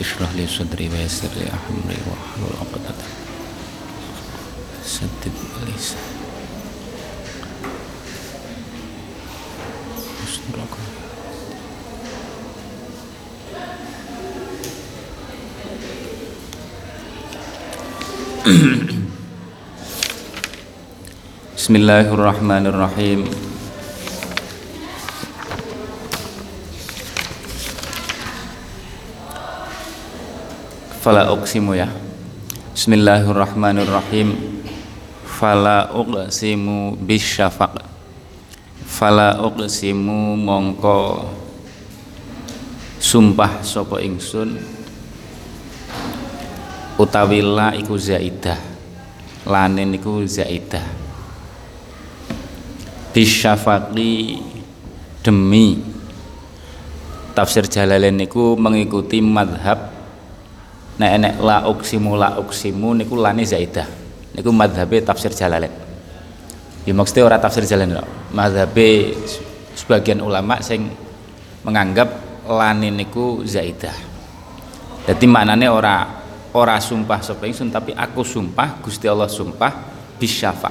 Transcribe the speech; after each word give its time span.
اشرح 0.00 0.32
لي 0.36 0.46
صدري 0.46 0.88
ويسر 0.88 1.28
لي 1.36 1.46
أمري 1.70 1.98
وأحلل 2.08 2.52
عقدة. 2.60 2.94
سدد 4.84 5.36
لساني 5.68 6.16
واستر 10.20 10.56
عقبي. 10.60 10.88
Bismillahirrahmanirrahim 21.60 23.20
Fala 31.10 31.26
uqsimu 31.34 31.74
ya. 31.74 31.90
Bismillahirrahmanirrahim. 32.70 34.30
Fala 35.26 35.90
uqsimu 35.90 36.94
bisyafaq. 37.02 37.82
Fala 38.86 39.42
uqsimu 39.42 40.38
mongko. 40.38 41.26
Sumpah 43.02 43.58
sopo 43.66 43.98
ingsun. 43.98 44.54
Utawi 46.94 47.42
la 47.42 47.74
iku 47.74 47.98
zaidah. 47.98 48.62
Lanin 49.50 49.98
iku 49.98 50.22
zaidah. 50.22 50.86
Bisyafaqi 53.10 54.38
Demi 55.26 55.74
Tafsir 57.34 57.66
Jalalain 57.66 58.14
niku 58.14 58.54
mengikuti 58.54 59.18
madhab 59.18 59.89
nek 61.00 61.10
enek 61.16 61.34
la 61.40 61.64
uksimu 61.64 62.12
la 62.12 62.36
uksimu 62.36 62.92
niku 62.92 63.16
lane 63.16 63.48
zaidah. 63.48 63.88
Niku 64.36 64.52
madhabe 64.52 65.00
tafsir 65.00 65.32
jalalain. 65.32 65.72
Ya 66.84 66.92
maksudnya 66.92 67.24
ora 67.24 67.40
tafsir 67.40 67.64
jalalain 67.64 68.04
madhabe 68.36 69.16
sebagian 69.72 70.20
ulama 70.20 70.60
sing 70.60 70.92
menganggap 71.64 72.44
lane 72.44 72.92
niku 72.92 73.40
zaidah. 73.48 73.96
Jadi 75.08 75.24
maknane 75.24 75.72
ora 75.72 76.20
ora 76.52 76.76
sumpah 76.76 77.24
sapa 77.24 77.48
ingsun 77.48 77.72
tapi 77.72 77.96
aku 77.96 78.20
sumpah 78.20 78.84
Gusti 78.84 79.08
Allah 79.08 79.32
sumpah 79.32 79.72
bisyafa. 80.20 80.68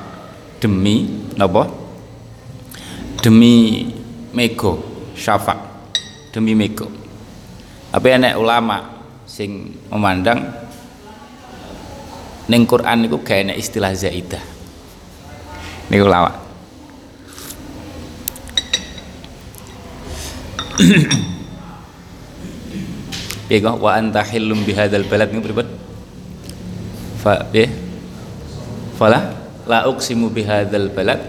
Demi 0.62 1.26
napa? 1.34 1.66
Demi 3.18 3.90
mego 4.38 4.78
syafa. 5.18 5.58
Demi 6.30 6.54
mego. 6.54 6.86
Tapi 7.90 8.08
enek 8.14 8.38
ulama 8.38 8.99
sing 9.30 9.78
memandang 9.94 10.42
ning 12.50 12.66
Quran 12.66 13.06
gak 13.06 13.30
enak 13.30 13.62
istilah 13.62 13.94
zaidah. 13.94 14.42
Niku 15.94 16.10
lawak. 16.10 16.34
Piye 23.50 23.62
kok? 23.62 23.78
Wa 23.78 24.02
anta 24.02 24.26
hillum 24.26 24.66
bihadzal 24.66 25.06
balad 25.06 25.30
niku 25.30 25.46
pripun? 25.46 25.70
Fa 27.22 27.46
piye? 27.54 27.70
Fala? 28.98 29.30
La 29.70 29.86
uqsimu 29.86 30.34
bihadzal 30.34 30.90
balad. 30.90 31.22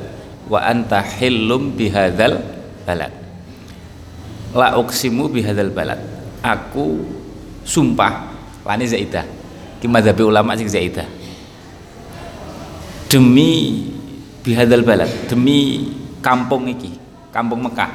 Wa 0.49 0.65
anta 0.65 1.05
hillum 1.05 1.77
bihadzal 1.77 2.41
balad. 2.89 3.13
La 4.57 4.81
uqsimu 4.81 5.29
bihadzal 5.29 5.69
balad. 5.73 6.01
Aku 6.41 7.20
sumpah. 7.71 8.35
Lani 8.67 8.91
zaidah. 8.91 9.23
Ki 9.79 9.87
madzhabi 9.87 10.27
ulama 10.27 10.59
sing 10.59 10.67
zaidah. 10.67 11.07
Demi 13.07 13.87
bihadal 14.43 14.83
balad 14.83 15.11
demi 15.31 15.87
kampung 16.19 16.67
iki 16.67 16.91
kampung 17.31 17.63
Mekah. 17.63 17.91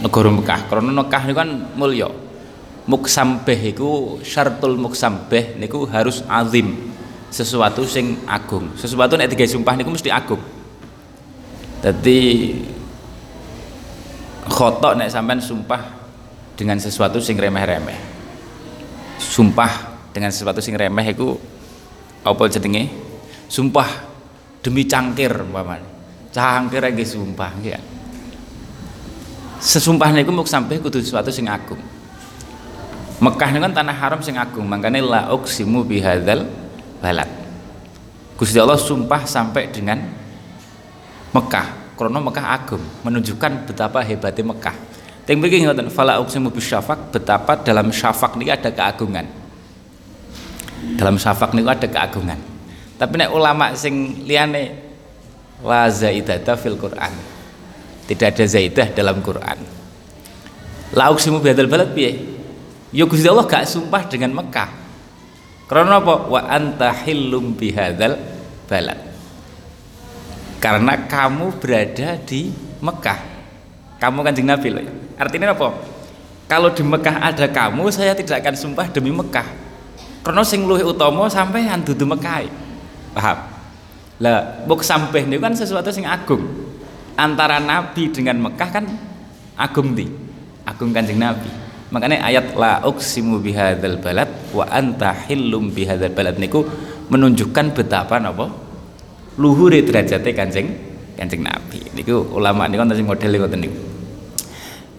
Negara 0.00 0.30
Mekah. 0.32 0.60
Karena 0.72 0.90
Mekah 1.04 1.22
niku 1.28 1.36
kan 1.36 1.50
mulya. 1.76 2.08
Muksambeh 2.82 3.70
iku 3.70 4.18
syartul 4.26 4.74
muksambeh 4.74 5.60
niku 5.60 5.86
harus 5.86 6.24
azim. 6.26 6.90
Sesuatu 7.30 7.86
sing 7.86 8.20
agung. 8.26 8.74
Sesuatu 8.74 9.14
nek 9.14 9.30
digawe 9.30 9.48
sumpah 9.48 9.78
niku 9.78 9.94
mesti 9.94 10.10
agung. 10.10 10.42
Dadi 11.78 12.52
khotok 14.50 14.98
nek 14.98 15.08
sampean 15.08 15.38
sumpah 15.38 16.01
dengan 16.58 16.76
sesuatu 16.78 17.18
sing 17.18 17.38
remeh-remeh. 17.38 17.98
Sumpah 19.16 19.70
dengan 20.12 20.34
sesuatu 20.34 20.58
sing 20.58 20.76
remeh 20.76 21.12
itu 21.14 21.36
apa 22.22 22.48
jenenge? 22.50 22.90
Sumpah 23.48 23.88
demi 24.60 24.84
cangkir 24.88 25.32
umpamane. 25.44 25.84
Cangkir 26.32 26.80
nggih 26.80 27.08
sumpah 27.08 27.52
ya 27.60 27.80
sesumpah 29.62 30.10
niku 30.10 30.34
mung 30.34 30.44
sampai 30.44 30.82
kudu 30.82 30.98
sesuatu 30.98 31.30
sing 31.30 31.46
agung. 31.46 31.78
Mekah 33.22 33.54
ini 33.54 33.62
kan 33.62 33.70
tanah 33.70 33.94
haram 33.94 34.18
sing 34.18 34.34
agung 34.34 34.66
makanya 34.66 34.98
la 34.98 35.20
uqsimu 35.30 35.86
bihadzal 35.86 36.50
balad. 36.98 37.30
Gusti 38.34 38.58
Allah 38.58 38.74
sumpah 38.74 39.22
sampai 39.22 39.70
dengan 39.70 40.02
Mekah 41.30 41.94
karena 41.94 42.18
Mekah 42.18 42.46
agung 42.50 42.82
menunjukkan 43.06 43.70
betapa 43.70 44.02
hebatnya 44.02 44.50
Mekah 44.50 44.74
Yang 45.22 45.38
begini 45.38 45.62
ngoten 45.70 45.86
fala 45.86 46.18
uqsimu 46.18 46.50
bisyafaq 46.50 47.14
betapa 47.14 47.54
dalam 47.62 47.94
syafaq 47.94 48.34
ini 48.42 48.50
ada 48.50 48.74
keagungan. 48.74 49.26
Dalam 50.98 51.14
syafaq 51.14 51.54
ini 51.54 51.62
ada 51.62 51.86
keagungan. 51.86 52.38
Tapi 52.98 53.14
nek 53.18 53.30
ulama 53.30 53.70
sing 53.78 54.26
liyane 54.26 54.74
la 55.62 55.86
zaidata 55.86 56.58
fil 56.58 56.74
Quran. 56.74 57.14
Tidak 58.02 58.26
ada 58.34 58.44
zaidah 58.44 58.90
dalam 58.90 59.22
Quran. 59.22 59.58
La 60.98 61.14
uqsimu 61.14 61.38
bihadzal 61.38 61.70
balad 61.70 61.94
piye? 61.94 62.18
Ya 62.92 63.06
Gusti 63.06 63.24
Allah 63.24 63.46
gak 63.46 63.64
sumpah 63.64 64.04
dengan 64.10 64.36
Mekah. 64.36 64.68
Karena 65.70 66.02
apa? 66.02 66.28
Wa 66.28 66.50
anta 66.50 66.90
hillum 66.92 67.54
bihadzal 67.54 68.18
balad. 68.66 69.00
Karena 70.58 70.98
kamu 71.06 71.62
berada 71.62 72.18
di 72.20 72.50
Mekah 72.82 73.32
kamu 74.02 74.18
kanjeng 74.26 74.50
Nabi 74.50 74.68
loh 74.74 74.82
ya. 74.82 74.94
Artinya 75.22 75.54
apa? 75.54 75.70
Kalau 76.50 76.74
di 76.74 76.82
Mekah 76.82 77.16
ada 77.22 77.46
kamu, 77.46 77.94
saya 77.94 78.10
tidak 78.18 78.42
akan 78.42 78.54
sumpah 78.58 78.90
demi 78.90 79.14
Mekah. 79.14 79.46
Karena 80.26 80.42
sing 80.42 80.66
luwih 80.66 80.82
utama 80.82 81.30
sampean 81.30 81.86
dudu 81.86 82.02
Mekah. 82.02 82.50
Paham? 83.14 83.38
Lah, 84.18 84.66
buk 84.66 84.82
sampai 84.82 85.22
ini 85.22 85.38
kan 85.38 85.54
sesuatu 85.54 85.94
sing 85.94 86.02
agung. 86.02 86.42
Antara 87.14 87.62
Nabi 87.62 88.10
dengan 88.10 88.50
Mekah 88.50 88.70
kan 88.74 88.84
agung 89.54 89.94
di. 89.94 90.10
Agung 90.66 90.90
kanjeng 90.90 91.22
Nabi. 91.22 91.46
Makanya 91.94 92.24
ayat 92.24 92.56
la 92.58 92.82
uqsimu 92.82 93.38
bihadzal 93.38 94.00
balad 94.02 94.30
wa 94.50 94.64
anta 94.66 95.12
hillum 95.28 95.70
bihadzal 95.70 96.10
balad 96.10 96.40
niku 96.40 96.64
menunjukkan 97.12 97.76
betapa 97.76 98.16
napa 98.16 98.48
luhure 99.36 99.84
derajate 99.84 100.32
kanjeng 100.32 100.72
kanjeng 101.20 101.44
Nabi. 101.44 101.84
Niku 101.92 102.32
ulama 102.32 102.64
niku 102.66 102.82
sing 102.96 103.04
model 103.04 103.30
niku 103.36 103.91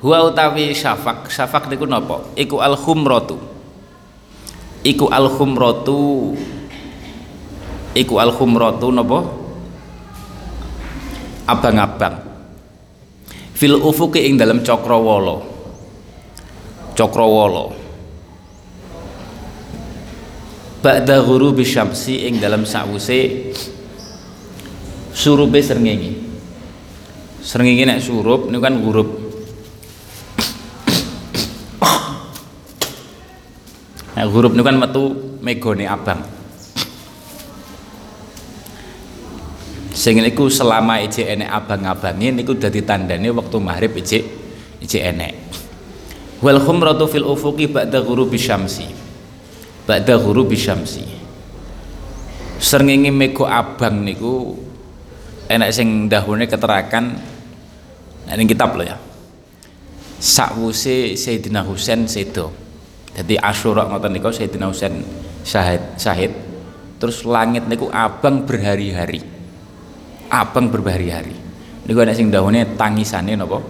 huwa 0.04 0.28
utawi 0.28 0.76
syafaq 0.76 1.32
syafaq 1.32 1.72
niku 1.72 1.88
napa 1.88 2.28
iku 2.36 2.60
al 2.60 2.76
khumratu 2.76 3.40
iku 4.84 5.08
al 5.08 5.32
khumratu 5.32 6.36
iku 7.96 8.20
al 8.20 8.36
khumratu 8.36 8.92
napa 8.92 9.44
abang-abang. 11.48 12.24
Fil 13.54 13.76
ufuki 13.80 14.28
ing 14.28 14.40
dalam 14.40 14.64
cakrawala. 14.64 15.44
Cakrawala. 16.96 17.72
Ba'da 20.84 21.24
ghurubi 21.24 21.64
syamsi 21.64 22.28
ing 22.28 22.44
dalam 22.44 22.68
sawuse 22.68 23.52
surube 25.16 25.64
srengenge. 25.64 26.20
Srengenge 27.40 27.84
nek 27.88 28.00
surup 28.04 28.52
niku 28.52 28.64
kan 28.64 28.76
ghurup 28.84 29.23
huruf 34.34 34.58
ini 34.58 34.66
kan 34.66 34.82
metu 34.82 35.14
megone 35.46 35.86
abang. 35.86 36.26
Sing 39.94 40.18
niku 40.18 40.50
selama 40.50 40.98
ije 41.06 41.22
enek 41.30 41.54
abang-abange 41.54 42.34
niku 42.34 42.58
dadi 42.58 42.82
tandane 42.82 43.30
wektu 43.30 43.62
maghrib 43.62 43.94
ije 43.94 44.26
ije 44.82 45.00
enek. 45.06 45.38
Wal 46.42 46.58
khumratu 46.58 47.06
fil 47.06 47.24
ufuqi 47.24 47.70
ba'da 47.70 48.02
ghurubi 48.02 48.42
syamsi. 48.42 48.90
Ba'da 49.86 50.18
ghurubi 50.18 50.58
syamsi. 50.58 51.06
Srengenge 52.58 53.14
mego 53.14 53.46
abang 53.46 54.02
niku 54.02 54.58
enek 55.46 55.70
sing 55.70 56.10
dahune 56.10 56.50
keterangan 56.50 57.06
nah, 58.26 58.34
ini 58.34 58.50
kitab 58.50 58.74
loh 58.74 58.88
ya. 58.88 58.98
sakwuse 60.24 61.20
Sayyidina 61.20 61.68
Husain 61.68 62.08
sedo 62.08 62.63
jadi 63.14 63.38
Asyura 63.38 63.86
ngoten 63.86 64.10
niku 64.10 64.34
Sayyidina 64.34 64.74
Husain 64.74 65.06
syahid 65.46 65.82
syahid. 66.02 66.34
Terus 66.98 67.22
langit 67.30 67.70
niku 67.70 67.92
abang 67.94 68.42
berhari-hari. 68.48 69.22
Abang 70.34 70.74
berhari-hari. 70.74 71.38
Niku 71.86 71.98
ana 72.02 72.16
sing 72.18 72.34
dahune 72.34 72.66
tangisane 72.74 73.38
napa? 73.38 73.62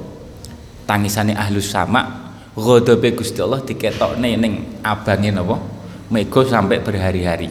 Tangisane 0.88 1.36
ahlus 1.36 1.68
sama 1.68 2.32
ghadabe 2.56 3.18
Gusti 3.18 3.42
Allah 3.44 3.60
diketokne 3.60 4.40
ning 4.40 4.80
abange 4.80 5.34
napa? 5.36 5.60
Mega 6.08 6.42
sampai 6.48 6.80
berhari-hari. 6.80 7.50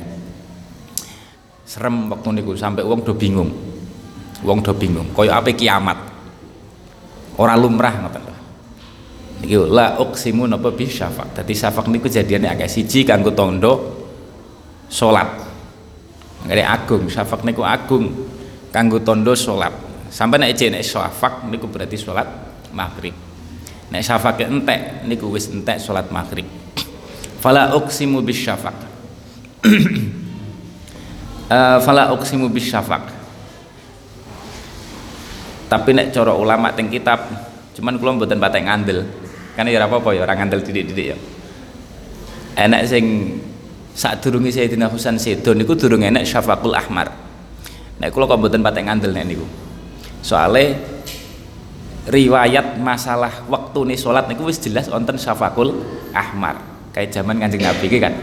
Serem 1.69 2.09
waktu 2.09 2.41
niku 2.41 2.57
sampai 2.57 2.89
wong 2.89 3.05
do 3.05 3.13
bingung. 3.13 3.53
Wong 4.41 4.65
do 4.65 4.73
bingung. 4.73 5.13
Kaya 5.13 5.37
ape 5.37 5.53
kiamat? 5.53 5.99
Ora 7.37 7.53
lumrah 7.59 8.01
ngoten 8.01 8.32
Iki 9.43 9.59
la 9.67 9.99
uqsimu 9.99 10.47
napa 10.47 10.71
bi 10.71 10.87
syafaq. 10.87 11.43
Dadi 11.43 11.51
syafaq 11.51 11.91
niku 11.91 12.07
kejadiane 12.07 12.47
akeh 12.47 12.71
siji 12.71 13.03
kanggo 13.03 13.35
tondo 13.35 13.73
salat. 14.87 15.27
Ngene 16.47 16.63
agung, 16.63 17.11
syafaq 17.11 17.43
niku 17.43 17.67
agung 17.67 18.07
kanggo 18.71 19.03
tondo 19.03 19.35
salat. 19.35 19.75
Sampai 20.15 20.39
nek 20.39 20.55
ece 20.55 20.71
nek 20.71 20.87
syafaq 20.87 21.51
niku 21.51 21.67
berarti 21.67 21.99
salat 21.99 22.31
maghrib. 22.71 23.15
Nek 23.91 24.03
syafaq 24.07 24.47
entek 24.47 25.03
niku 25.11 25.27
wis 25.35 25.51
entek 25.51 25.83
salat 25.83 26.07
maghrib. 26.15 26.47
Fala 27.43 27.75
uqsimu 27.75 28.23
bis 28.23 28.39
syafaq. 28.47 28.95
uh, 31.51 31.79
fala 31.87 32.15
uqsimu 32.15 32.47
bis 32.47 32.71
syafaq. 32.71 33.11
Tapi 35.67 35.91
nek 35.91 36.15
cara 36.15 36.31
ulama 36.31 36.71
teng 36.71 36.87
kitab 36.87 37.27
cuman 37.73 37.97
kula 37.97 38.21
mboten 38.21 38.37
patek 38.37 38.69
ngandel 38.69 39.22
kan 39.53 39.69
ya 39.69 39.85
apa-apa 39.85 40.17
ya 40.17 40.25
orang 40.25 40.47
ngandel 40.47 40.65
didik-didik 40.65 41.07
ya. 41.13 41.17
Enak 42.57 42.89
sing 42.89 43.05
saat 43.93 44.25
durungi 44.25 44.49
Sayyidina 44.49 44.89
Husain 44.89 45.21
Sedo 45.21 45.53
niku 45.53 45.77
durung 45.77 46.01
enak 46.01 46.25
syafaqul 46.25 46.73
ahmar. 46.73 47.13
Nek 48.01 48.09
kula 48.13 48.25
kok 48.25 48.41
mboten 48.41 48.65
patek 48.65 48.89
ngandel 48.89 49.13
nek 49.13 49.25
niku. 49.29 49.45
Soale 50.25 50.81
riwayat 52.09 52.81
masalah 52.81 53.45
waktu 53.47 53.93
nih 53.93 53.99
sholat 54.01 54.27
niku 54.27 54.49
wis 54.49 54.59
jelas 54.61 54.89
wonten 54.89 55.21
syafaqul 55.21 55.85
ahmar. 56.17 56.61
Kayak 56.97 57.21
zaman 57.21 57.41
kanjeng 57.41 57.65
Nabi 57.65 57.87
kan. 58.01 58.15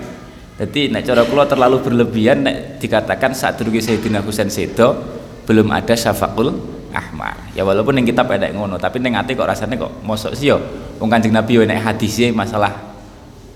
Jadi 0.59 0.91
nek 0.91 1.05
cara 1.05 1.23
kula 1.23 1.45
terlalu 1.45 1.77
berlebihan 1.85 2.41
nek 2.41 2.81
dikatakan 2.81 3.37
saat 3.37 3.61
durungi 3.61 3.81
Sayyidina 3.81 4.25
Husain 4.25 4.49
Sedo 4.49 4.97
belum 5.45 5.69
ada 5.69 5.93
syafaqul 5.93 6.49
ahmar. 6.89 7.53
Ya 7.53 7.61
walaupun 7.61 7.93
yang 8.01 8.09
kitab 8.09 8.25
ada 8.33 8.49
ngono 8.49 8.81
tapi 8.81 8.97
neng 8.97 9.17
ati 9.17 9.37
kok 9.37 9.45
rasanya 9.45 9.77
kok 9.77 10.01
mosok 10.01 10.33
sih 10.33 10.49
yo 10.49 10.57
wong 10.99 11.09
kanjeng 11.09 11.33
nabi 11.33 11.57
yo 11.57 11.63
nek 11.63 11.79
hadisnya 11.79 12.35
masalah 12.35 12.75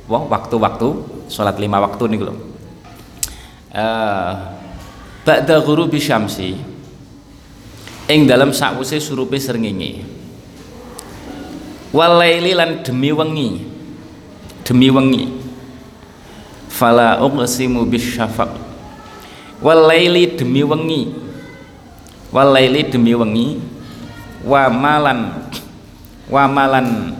wah 0.07 0.23
waktu-waktu 0.27 0.87
sholat 1.27 1.59
lima 1.59 1.83
waktu 1.83 2.03
nih 2.15 2.19
loh 2.23 2.37
uh, 3.75 4.31
ba'da 5.23 5.59
ghurubi 5.63 5.99
syamsi 5.99 6.73
ing 8.11 8.27
dalam 8.27 8.51
sakwuse 8.51 8.99
surupe 8.99 9.39
srengenge. 9.39 10.03
Walaili 11.93 12.51
lan 12.57 12.83
demi 12.83 13.13
wengi 13.13 13.63
demi 14.65 14.89
wengi. 14.89 15.29
Fala 16.67 17.21
uqsimu 17.21 17.85
bisyafaq. 17.85 18.49
Walaili 19.63 20.35
demi 20.35 20.65
wengi 20.65 21.01
walaili 22.33 22.89
demi 22.89 23.13
wengi 23.13 23.61
wa 24.41 24.65
malan 24.67 25.19
wa 26.27 26.43
malan 26.49 27.13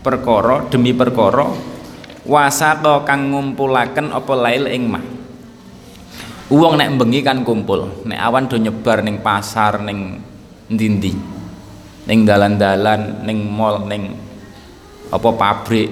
perkara 0.00 0.64
demi 0.72 0.96
perkara 0.96 1.48
wasata 2.24 3.04
kang 3.04 3.32
ngumpulaken 3.32 4.12
apa 4.12 4.32
lail 4.36 4.64
ing 4.68 4.84
mah. 4.88 5.04
Wong 6.50 6.82
nek 6.82 6.90
bengi 6.98 7.22
kan 7.22 7.46
kumpul 7.46 8.02
nek 8.08 8.18
awan 8.18 8.50
do 8.50 8.58
nyebar 8.58 9.06
ning 9.06 9.22
pasar 9.22 9.78
ning 9.86 10.18
ndi-ndi 10.66 11.14
ning 12.10 12.26
dalan-dalan 12.26 13.22
ning 13.22 13.38
mall 13.46 13.86
ning 13.86 14.18
apa 15.14 15.28
pabrik. 15.30 15.90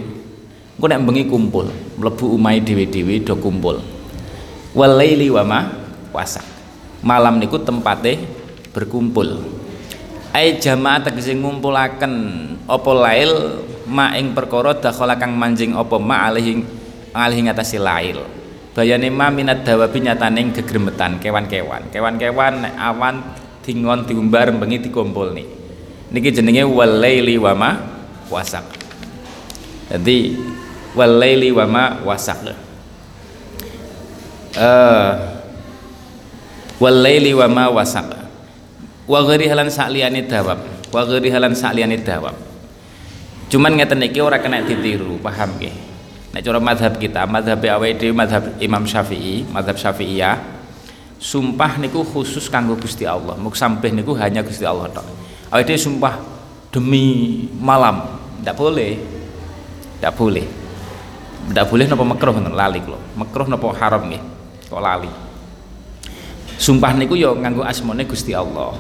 Engko 0.79 0.87
nek 0.91 1.03
bengi 1.07 1.23
kumpul 1.31 1.67
mlebu 1.99 2.35
umai 2.35 2.59
dhewe-dhewe 2.65 3.23
do 3.23 3.39
kumpul. 3.39 3.79
Walaili 4.75 5.31
wa 5.31 5.43
ma 5.47 5.61
wasak. 6.11 6.45
Malam 7.03 7.39
niku 7.39 7.63
tempate 7.63 8.19
berkumpul. 8.75 9.43
Ai 10.35 10.59
jamaah 10.59 11.03
tegese 11.03 11.35
ngumpulaken 11.35 12.15
apa 12.67 12.91
lail 12.95 13.63
ma 13.89 14.13
ing 14.15 14.37
perkara 14.37 14.77
dakhala 14.77 15.17
kang 15.17 15.33
manjing 15.33 15.73
apa 15.73 15.97
ma 15.97 16.29
alihi 16.29 16.61
alihi 17.17 17.41
ngatasi 17.49 17.81
lail. 17.81 18.21
Bayane 18.77 19.11
ma 19.11 19.33
minat 19.33 19.65
dawabi 19.67 20.05
nyataning 20.05 20.55
gegremetan 20.55 21.19
kewan-kewan. 21.19 21.91
Kewan-kewan 21.91 22.63
awan 22.79 23.35
dingon 23.65 24.07
diumbar 24.07 24.55
bengi 24.55 24.79
dikumpul 24.79 25.35
nih 25.35 25.49
niki 26.09 26.33
jenenge 26.33 26.65
walaili 26.65 27.37
wa 27.37 27.53
ma 27.53 27.71
wasak. 28.33 28.65
Jadi 29.89 30.37
walaili 30.97 31.49
wa 31.53 31.65
ma 31.69 31.85
wasak. 32.05 32.55
Uh, 34.57 35.13
walaili 36.81 37.33
wa 37.37 37.47
ma 37.49 37.65
wasak. 37.73 38.09
Wa 39.09 39.25
ghairi 39.25 39.49
halan 39.49 39.73
sakliyane 39.73 40.29
dawab. 40.29 40.61
Wa 40.93 41.05
ghairi 41.09 41.33
halan 41.33 41.57
sakliyane 41.57 42.01
dawab 42.05 42.48
cuman 43.49 43.77
ngeten 43.81 44.05
iki 44.05 44.21
ora 44.21 44.39
kena 44.39 44.65
ditiru 44.65 45.17
paham 45.21 45.57
nggih? 45.57 45.75
Nek 46.29 46.41
cara 46.45 46.61
madhab 46.61 46.95
kita 47.01 47.25
madhab 47.25 47.59
awake 47.65 47.97
dhewe 47.97 48.13
madhab 48.13 48.45
Imam 48.61 48.85
Syafi'i 48.85 49.49
madhab 49.49 49.81
Syafi'iyah 49.81 50.37
sumpah 51.19 51.81
niku 51.83 52.07
khusus 52.07 52.47
kanggo 52.47 52.79
Gusti 52.79 53.09
Allah. 53.09 53.35
Muk 53.35 53.59
sampeh 53.59 53.91
niku 53.91 54.15
hanya 54.17 54.45
Gusti 54.45 54.63
Allah 54.63 54.87
tok. 54.93 55.05
Awake 55.51 55.75
sumpah 55.75 56.21
demi 56.71 57.49
malam 57.59 58.21
ndak 58.45 58.55
boleh. 58.55 59.01
Ndak 59.99 60.13
boleh. 60.15 60.47
Ndak 61.49 61.65
boleh 61.67 61.85
napa 61.89 62.05
makruh 62.05 62.33
ngoten 62.37 62.55
lali 62.55 62.79
kula. 62.85 63.01
Makruh 63.17 63.47
napa 63.51 63.67
haram 63.81 64.07
nggih? 64.07 64.23
Kok 64.69 64.83
lali? 64.85 65.11
Sumpah 66.59 66.93
niku 66.93 67.17
ya 67.17 67.33
nganggo 67.33 67.65
asmane 67.65 68.05
Gusti 68.05 68.37
Allah. 68.37 68.77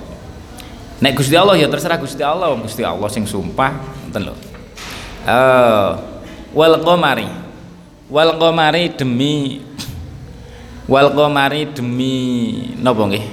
Nek 0.99 1.14
Gusti 1.14 1.38
Allah 1.38 1.55
ya 1.55 1.71
terserah 1.71 1.94
Gusti 1.94 2.26
Allah, 2.26 2.50
Gusti 2.59 2.82
Allah 2.82 3.06
sing 3.06 3.23
sumpah, 3.23 3.71
ngoten 4.11 4.23
lho. 4.26 4.35
Uh, 5.28 6.00
wal 6.56 6.80
qamari. 6.80 7.28
Wal 8.08 8.40
qamari 8.40 8.88
demi 8.97 9.61
wal 10.88 11.12
qamari 11.12 11.68
demi 11.76 12.14
napa 12.80 13.04
nggih? 13.04 13.26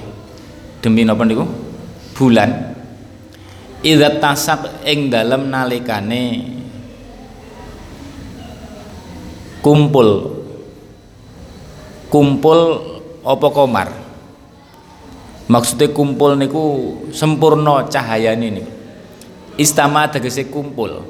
Demi 0.84 1.08
napa 1.08 1.24
niku? 1.24 1.48
Bulan. 2.12 2.76
Idza 3.80 4.20
tasak 4.20 4.84
ing 4.84 5.08
dalem 5.08 5.48
nalikane 5.48 6.56
kumpul 9.66 10.30
kumpul 12.06 12.60
apa 13.26 13.48
komar 13.50 13.90
maksudnya 15.50 15.90
kumpul 15.90 16.38
niku 16.38 16.62
sempurna 17.10 17.82
cahaya 17.90 18.30
ini 18.38 18.62
istama 19.58 20.06
tegese 20.06 20.46
kumpul 20.46 21.02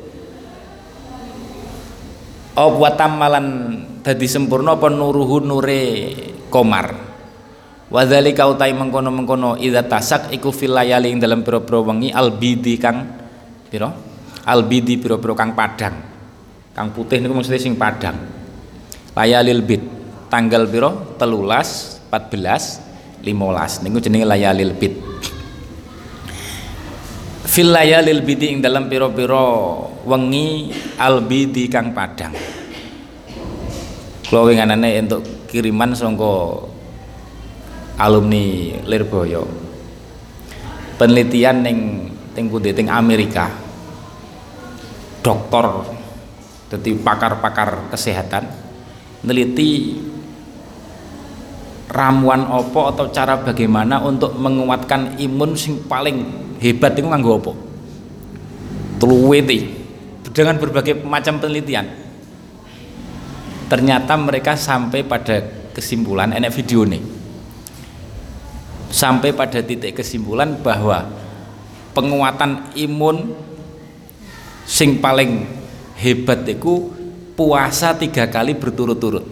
apa 2.56 2.88
tamalan 2.96 3.46
dadi 4.00 4.24
sempurna 4.24 4.80
apa 4.80 4.88
nuruhu 4.88 5.44
nure 5.44 5.82
komar? 6.48 7.04
Wadzalika 7.86 8.50
utai 8.50 8.74
mengkono-mengkono 8.74 9.60
idza 9.62 9.86
tasak 9.86 10.34
iku 10.34 10.50
fil 10.50 10.74
layali 10.74 11.14
dalam 11.22 11.46
pira-pira 11.46 11.84
wengi 11.84 12.10
albidi 12.10 12.80
kang 12.80 13.06
pira? 13.70 13.92
Albidi 14.48 14.98
pira-pira 14.98 15.36
kang 15.38 15.54
padang. 15.54 15.94
Kang 16.74 16.90
putih 16.90 17.22
niku 17.22 17.36
maksudnya 17.36 17.62
sing 17.62 17.78
padang. 17.78 18.16
Layalil 19.14 19.62
bid 19.62 19.82
tanggal 20.32 20.66
pira? 20.66 20.90
13 21.20 22.10
14 22.10 23.22
15 23.22 23.84
niku 23.86 23.98
jenenge 24.02 24.26
layalil 24.26 24.72
bid 24.74 24.96
fil 27.56 27.72
layalil 27.72 28.20
bidi 28.20 28.52
ing 28.52 28.60
dalam 28.60 28.84
piro-piro 28.84 29.48
wengi 30.04 30.68
albidi 31.00 31.72
kang 31.72 31.96
padang. 31.96 32.36
Kula 34.28 34.44
winganane 34.44 35.00
untuk 35.00 35.48
kiriman 35.48 35.96
sangka 35.96 36.68
alumni 37.96 38.76
Lirboyo. 38.84 39.48
Penelitian 41.00 41.64
ning 41.64 41.78
ting 42.36 42.52
pundi? 42.52 42.76
Amerika. 42.92 43.48
Dokter 45.24 45.96
jadi 46.68 46.92
pakar-pakar 47.00 47.88
kesehatan 47.88 48.52
neliti 49.24 49.96
ramuan 51.96 52.44
opo 52.52 52.92
atau 52.92 53.08
cara 53.08 53.40
bagaimana 53.40 54.04
untuk 54.04 54.36
menguatkan 54.36 55.16
imun 55.16 55.56
sing 55.56 55.80
paling 55.88 56.20
hebat 56.60 56.92
itu 56.92 57.08
nganggo 57.08 57.32
opo 57.40 57.52
telu 59.00 59.32
witi 59.32 59.72
dengan 60.36 60.60
berbagai 60.60 61.00
macam 61.04 61.40
penelitian. 61.40 61.88
Ternyata 63.66 64.14
mereka 64.14 64.54
sampai 64.54 65.02
pada 65.02 65.42
kesimpulan 65.74 66.30
enak 66.30 66.52
video 66.54 66.86
nih. 66.86 67.02
Sampai 68.92 69.34
pada 69.34 69.60
titik 69.64 69.98
kesimpulan 69.98 70.54
bahwa 70.62 71.10
penguatan 71.90 72.70
imun 72.78 73.34
sing 74.62 75.02
paling 75.02 75.44
hebat 75.98 76.46
itu 76.46 76.94
puasa 77.34 77.96
tiga 77.98 78.30
kali 78.30 78.54
berturut-turut. 78.54 79.24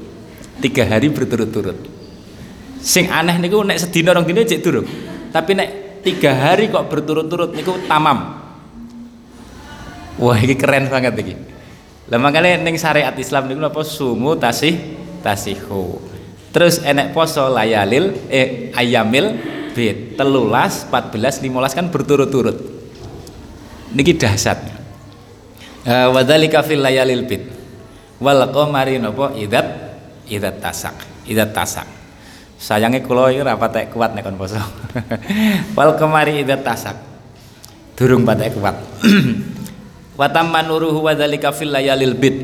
Tiga 0.58 0.88
hari 0.88 1.12
berturut-turut 1.12 1.93
sing 2.84 3.08
aneh 3.08 3.40
niku 3.40 3.64
nek 3.64 3.80
sedina 3.80 4.12
orang 4.12 4.28
dina 4.28 4.44
cek 4.44 4.60
durung. 4.60 4.84
Tapi 5.32 5.56
nek 5.56 5.68
tiga 6.04 6.36
hari 6.36 6.68
kok 6.68 6.84
berturut-turut 6.92 7.56
niku 7.56 7.80
tamam. 7.88 8.44
Wah 10.20 10.36
ini 10.38 10.54
keren 10.54 10.92
banget 10.92 11.16
iki. 11.16 11.34
Lah 12.12 12.20
makanya 12.20 12.60
ning 12.60 12.76
syariat 12.76 13.16
Islam 13.16 13.48
niku 13.48 13.64
apa? 13.64 13.80
Sumu 13.82 14.36
tasih 14.36 15.00
tasihu. 15.24 15.98
Terus 16.52 16.84
enek 16.84 17.16
poso 17.16 17.48
layalil 17.48 18.14
eh 18.28 18.70
ayamil 18.76 19.40
bid 19.74 20.14
telulas 20.14 20.86
14 20.86 21.40
15 21.40 21.72
kan 21.74 21.86
berturut-turut. 21.88 22.60
Niki 23.96 24.14
dahsyat. 24.14 24.60
Uh, 25.84 26.08
wadzalika 26.14 26.62
fil 26.62 26.84
layalil 26.84 27.26
bid. 27.26 27.48
Wal 28.22 28.44
qamari 28.54 29.00
napa 29.02 29.34
idat 29.34 29.66
idat 30.30 30.62
tasak. 30.62 30.94
Idat 31.26 31.50
tasak 31.50 32.03
sayangnya 32.64 33.04
kulo 33.04 33.28
iki 33.28 33.44
ora 33.44 33.60
patek 33.60 33.92
kuat 33.92 34.16
nek 34.16 34.24
kon 34.24 34.40
poso. 34.40 34.56
Wal 35.76 35.92
qamari 36.00 36.40
idat 36.40 36.64
tasak. 36.64 36.96
Durung 37.92 38.24
patek 38.24 38.56
kuat. 38.56 38.72
Wa 40.18 40.32
tamma 40.32 40.64
nuruhu 40.64 41.04
wa 41.04 41.12
dzalika 41.12 41.52
fil 41.52 41.68
layalil 41.68 42.16
bid. 42.16 42.36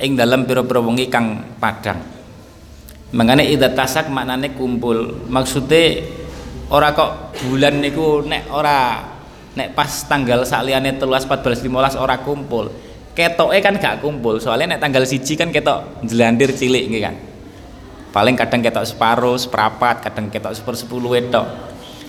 Ing 0.00 0.16
dalam 0.16 0.48
pira-pira 0.48 0.80
wengi 0.80 1.12
kang 1.12 1.58
padang. 1.60 2.00
Mangane 3.12 3.44
idza 3.52 3.68
tasak 3.76 4.08
maknane 4.08 4.56
kumpul. 4.56 5.28
Maksudnya 5.28 6.08
ora 6.72 6.96
kok 6.96 7.36
bulan 7.44 7.84
niku 7.84 8.24
nek 8.24 8.48
ora 8.48 9.04
nek 9.58 9.76
pas 9.76 9.90
tanggal 10.08 10.46
saliyane 10.48 10.96
13 10.96 11.28
14 11.28 11.68
15 11.68 12.00
ora 12.00 12.16
kumpul. 12.24 12.72
Ketoke 13.12 13.58
kan 13.60 13.76
gak 13.76 14.00
kumpul 14.00 14.40
soalnya 14.40 14.78
nek 14.78 14.80
tanggal 14.80 15.04
siji 15.04 15.34
kan 15.36 15.50
ketok 15.50 16.06
jelandir 16.06 16.54
cilik 16.54 16.86
gitu 16.88 17.02
kan 17.02 17.29
paling 18.10 18.34
kadang 18.38 18.60
ketok 18.62 18.86
separuh 18.86 19.38
seperapat 19.38 20.06
kadang 20.06 20.30
ketok 20.30 20.54
sepersepuluh 20.54 21.18
etok. 21.18 21.46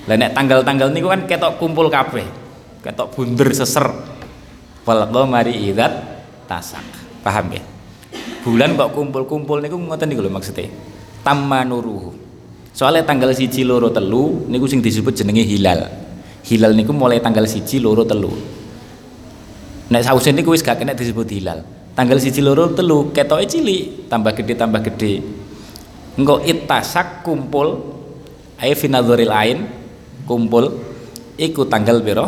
Lah 0.10 0.18
nek 0.18 0.34
tanggal-tanggal 0.34 0.90
niku 0.90 1.14
kan 1.14 1.26
ketok 1.30 1.62
kumpul 1.62 1.88
kabeh. 1.90 2.26
Ketok 2.82 3.14
bunder 3.14 3.50
seser. 3.54 3.86
Wal 4.82 5.06
qamari 5.14 5.54
idzat 5.70 5.94
tasak. 6.50 6.84
Paham 7.22 7.54
ya 7.54 7.62
bulan 8.42 8.74
kok 8.74 8.98
kumpul-kumpul 8.98 9.62
niku 9.62 9.78
ngoten 9.78 10.10
niku 10.10 10.22
lho 10.26 10.32
maksudnya. 10.34 10.70
Tamma 11.22 11.62
nuruhu. 11.62 12.18
Soalnya 12.74 13.06
tanggal 13.06 13.30
siji 13.36 13.62
loro 13.62 13.94
telu 13.94 14.50
niku 14.50 14.66
sing 14.66 14.82
disebut 14.82 15.14
jenenge 15.14 15.46
hilal. 15.46 15.86
Hilal 16.42 16.74
niku 16.74 16.92
mulai 16.96 17.22
tanggal 17.22 17.46
siji 17.46 17.78
loro 17.78 18.02
telu. 18.02 18.34
Nek 19.92 20.02
sausen 20.02 20.34
niku 20.34 20.56
wis 20.56 20.66
gak 20.66 20.82
kena 20.82 20.98
disebut 20.98 21.30
hilal. 21.30 21.62
Tanggal 21.94 22.18
siji 22.18 22.42
loro 22.42 22.74
telu 22.74 23.14
ketoke 23.14 23.46
cilik 23.46 24.10
tambah 24.10 24.34
gede 24.34 24.54
tambah 24.58 24.82
gede 24.82 25.22
engko 26.18 26.42
itasak 26.44 27.24
kumpul 27.24 27.80
ayo 28.60 28.76
finadzoril 28.76 29.32
ain 29.32 29.68
kumpul 30.28 30.80
iku 31.40 31.66
tanggal 31.68 32.04
piro 32.04 32.28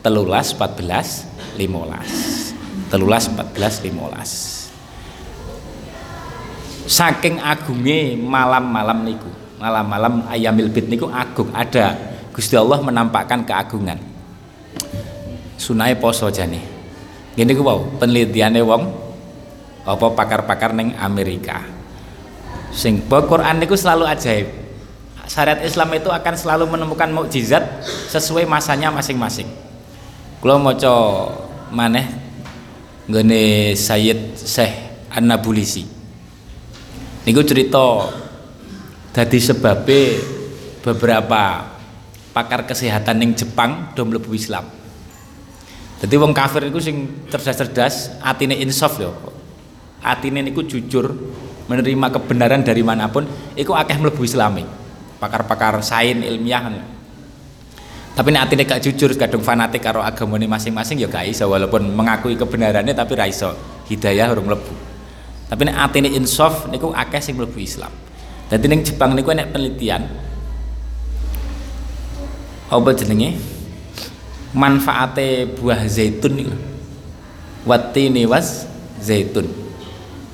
telulas 0.00 0.56
14 0.56 1.60
15 1.60 2.92
telulas 2.92 3.28
14 3.28 3.90
15 3.90 4.60
saking 6.90 7.38
agungnya 7.38 8.16
malam-malam 8.16 9.04
niku 9.04 9.28
malam-malam 9.60 10.24
ayamil 10.32 10.72
bid 10.72 10.88
niku 10.88 11.04
agung. 11.12 11.52
Ada 11.52 11.92
Gusti 12.32 12.56
Allah 12.56 12.80
menampakkan 12.80 13.44
keagungan. 13.44 14.00
Sunai 15.60 15.92
poso 16.00 16.32
jane 16.32 16.80
gini 17.36 17.52
ku 17.54 17.62
wow 17.62 17.78
penelitiannya 18.00 18.62
wong 18.64 18.82
apa 19.86 20.06
pakar-pakar 20.12 20.74
neng 20.74 20.96
Amerika 20.98 21.62
sing 22.70 23.02
Quran 23.06 23.56
niku 23.58 23.74
selalu 23.74 24.06
ajaib 24.06 24.46
syariat 25.26 25.62
Islam 25.62 25.90
itu 25.94 26.10
akan 26.10 26.34
selalu 26.34 26.64
menemukan 26.70 27.10
mukjizat 27.10 27.62
sesuai 28.10 28.46
masanya 28.46 28.90
masing-masing 28.90 29.46
kalau 30.42 30.58
mau 30.58 30.74
maneh 31.70 32.06
nggone 33.06 33.74
Sayyid 33.78 34.38
Syekh 34.38 35.06
An-Nabulisi 35.10 35.86
niku 37.26 37.42
cerita 37.46 38.10
dadi 39.10 39.38
sebabe 39.42 40.00
beberapa 40.80 41.66
pakar 42.30 42.64
kesehatan 42.64 43.20
ning 43.20 43.30
Jepang 43.34 43.92
mlebu 43.94 44.32
Islam. 44.32 44.64
Jadi 46.00 46.14
wong 46.16 46.32
kafir 46.32 46.64
niku 46.64 46.80
sing 46.80 47.28
cerdas-cerdas, 47.28 48.16
atine 48.24 48.56
insaf 48.56 48.96
lho. 48.96 49.12
Atine 50.00 50.40
niku 50.40 50.64
jujur, 50.64 51.12
menerima 51.70 52.06
kebenaran 52.10 52.66
dari 52.66 52.82
mana 52.82 53.06
pun, 53.06 53.22
iku 53.54 53.78
akeh 53.78 53.94
mlebu 53.94 54.26
Islami. 54.26 54.66
Pakar-pakar 55.22 55.78
sains 55.86 56.26
ilmiah 56.26 56.66
tapi 58.10 58.34
nek 58.34 58.50
atine 58.50 58.66
gak 58.66 58.82
jujur 58.82 59.14
kadung 59.14 59.40
fanatik 59.40 59.80
karo 59.80 60.02
agamane 60.02 60.44
masing-masing 60.44 60.98
ya 60.98 61.06
gak 61.06 61.30
iso 61.30 61.46
walaupun 61.46 61.94
mengakui 61.94 62.34
kebenarannya 62.34 62.92
tapi 62.92 63.14
ra 63.14 63.24
iso. 63.30 63.54
Hidayah 63.86 64.34
urung 64.34 64.50
mlebu. 64.50 64.74
Tapi 65.48 65.62
nek 65.66 65.76
atine 65.78 66.12
insaf 66.12 66.66
niku 66.68 66.90
akeh 66.90 67.22
sing 67.22 67.38
mlebu 67.38 67.58
Islam. 67.62 67.88
Dadi 68.50 68.66
ning 68.66 68.82
Jepang 68.82 69.14
niku 69.14 69.30
nek 69.30 69.54
penelitian 69.54 70.02
apa 72.70 72.90
jenenge? 72.94 73.38
Manfaate 74.52 75.46
buah 75.58 75.86
zaitun 75.86 76.32
niku 76.34 76.54
watini 77.62 78.26
was 78.26 78.66
zaitun. 78.98 79.46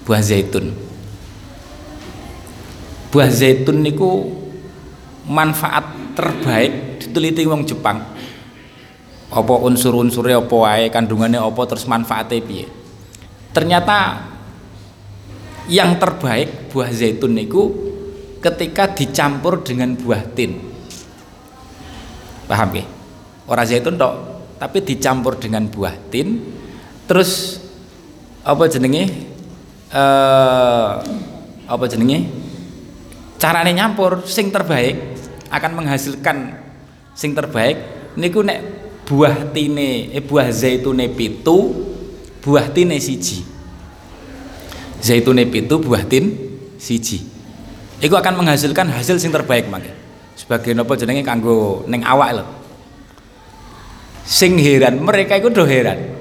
Buah 0.08 0.24
zaitun 0.24 0.85
buah 3.16 3.32
zaitun 3.32 3.80
niku 3.80 4.28
manfaat 5.24 6.12
terbaik 6.12 7.00
diteliti 7.00 7.48
wong 7.48 7.64
Jepang. 7.64 8.04
Apa 9.32 9.54
unsur-unsurnya 9.56 10.44
apa 10.44 10.52
wae 10.52 10.92
kandungannya 10.92 11.40
apa 11.40 11.56
terus 11.64 11.88
manfaatnya 11.88 12.44
piye. 12.44 12.68
Ternyata 13.56 14.20
yang 15.72 15.96
terbaik 15.96 16.68
buah 16.68 16.92
zaitun 16.92 17.32
niku 17.32 17.72
ketika 18.44 18.92
dicampur 18.92 19.64
dengan 19.64 19.96
buah 19.96 20.20
tin. 20.36 20.60
Paham 22.44 22.68
ya 22.76 22.84
orang 23.48 23.64
zaitun 23.64 23.96
tok 23.96 24.14
tapi 24.60 24.84
dicampur 24.84 25.40
dengan 25.40 25.64
buah 25.72 25.96
tin. 26.12 26.36
Terus 27.08 27.64
apa 28.44 28.68
jenenge? 28.68 29.08
Eh 29.88 30.92
apa 31.64 31.84
jenenge 31.88 32.45
carane 33.36 33.72
nyampur 33.76 34.24
sing 34.24 34.48
terbaik 34.48 34.96
akan 35.52 35.70
menghasilkan 35.82 36.56
sing 37.12 37.32
terbaik. 37.32 37.76
Niku 38.16 38.40
nek 38.40 38.60
buah 39.04 39.52
tine 39.52 40.10
eh 40.12 40.24
buah 40.24 40.48
zaitune 40.50 41.12
pitu 41.12 41.72
buah 42.40 42.72
tine 42.72 42.96
siji. 42.96 43.44
Zaitune 45.00 45.44
pitu 45.46 45.76
buah 45.78 46.02
tin 46.08 46.32
siji. 46.80 47.22
Itu 48.00 48.16
akan 48.16 48.40
menghasilkan 48.40 48.92
hasil 48.92 49.20
sing 49.20 49.32
terbaik 49.32 49.68
mangke 49.68 49.92
sebagai 50.36 50.76
nopo 50.76 50.92
jenenge 50.96 51.24
kanggo 51.24 51.84
neng 51.88 52.04
awak 52.04 52.30
lho. 52.40 52.44
Sing 54.26 54.58
heran 54.58 55.00
mereka 55.00 55.38
itu 55.38 55.48
do 55.52 55.62
heran. 55.64 56.18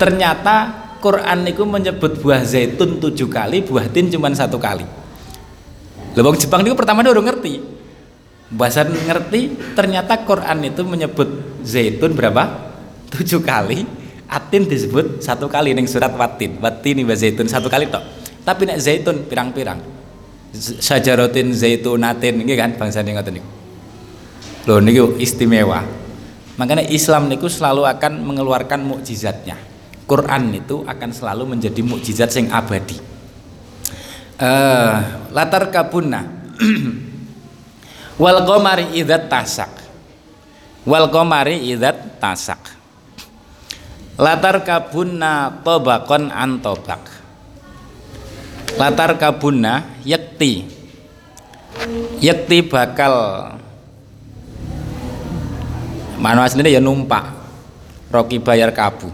Ternyata 0.00 0.82
Quran 0.98 1.46
niku 1.46 1.62
menyebut 1.62 2.18
buah 2.18 2.42
zaitun 2.42 2.98
tujuh 2.98 3.30
kali 3.30 3.62
buah 3.62 3.86
tin 3.90 4.10
cuma 4.10 4.30
satu 4.34 4.58
kali 4.58 5.01
Lebong 6.12 6.36
Jepang 6.36 6.60
niku 6.60 6.76
pertama 6.76 7.00
udah 7.00 7.24
ngerti. 7.24 7.60
Bahasa 8.52 8.84
ngerti 8.84 9.72
ternyata 9.72 10.20
Quran 10.28 10.60
itu 10.68 10.84
menyebut 10.84 11.28
zaitun 11.64 12.12
berapa? 12.12 12.72
Tujuh 13.08 13.40
kali. 13.40 13.88
Atin 14.28 14.64
disebut 14.64 15.20
satu 15.20 15.48
kali 15.48 15.72
neng 15.76 15.88
surat 15.88 16.12
watin. 16.16 16.60
Watin 16.60 17.04
ini 17.04 17.12
zaitun 17.16 17.48
satu 17.48 17.68
kali 17.72 17.88
tok. 17.88 18.04
Tapi 18.44 18.68
nek 18.68 18.78
zaitun 18.80 19.24
pirang-pirang. 19.24 19.80
Sajarotin 20.56 21.56
zaitunatin 21.56 22.44
ini 22.44 22.52
kan 22.52 22.76
bangsa 22.76 23.00
ini 23.00 23.16
ngoten 23.16 23.40
niku? 23.40 23.50
Loh 24.68 24.80
niku 24.84 25.16
istimewa. 25.16 25.80
Makanya 26.60 26.84
Islam 26.92 27.32
niku 27.32 27.48
selalu 27.48 27.88
akan 27.88 28.20
mengeluarkan 28.20 28.84
mukjizatnya. 28.84 29.56
Quran 30.04 30.52
itu 30.52 30.84
akan 30.84 31.08
selalu 31.08 31.56
menjadi 31.56 31.80
mukjizat 31.80 32.28
sing 32.28 32.52
abadi 32.52 33.11
uh, 34.42 34.94
latar 35.30 35.70
kabuna 35.70 36.26
wal 38.22 38.42
qamari 38.42 38.98
idzat 38.98 39.30
tasak 39.30 39.70
wal 40.82 41.06
qamari 41.06 41.70
idzat 41.70 42.18
tasak 42.18 42.74
latar 44.18 44.66
kabunna 44.66 45.62
tobakon 45.62 46.28
antobak 46.34 47.22
latar 48.76 49.16
kabunna 49.20 50.00
yakti. 50.06 50.64
Yakti 52.20 52.68
bakal 52.68 53.14
mana 56.20 56.46
aslinya 56.46 56.70
ya 56.70 56.78
numpak 56.78 57.24
Roki 58.12 58.36
bayar 58.36 58.76
kabu. 58.76 59.08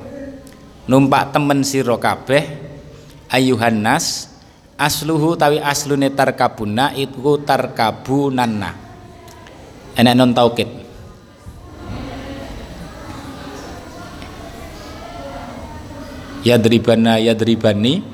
Numpak 0.91 1.31
temen 1.31 1.63
siro 1.63 1.95
kabeh 2.01 2.49
ayuhan 3.31 3.79
nas 3.79 4.28
asluhu 4.79 5.35
tawi 5.35 5.59
aslune 5.59 6.15
tarkabuna 6.15 6.95
itu 6.95 7.43
tarkabunanna. 7.43 8.71
Enak 9.99 10.15
non 10.15 10.31
taukid. 10.31 10.71
Yadribana 16.47 17.19
yadribani 17.19 18.07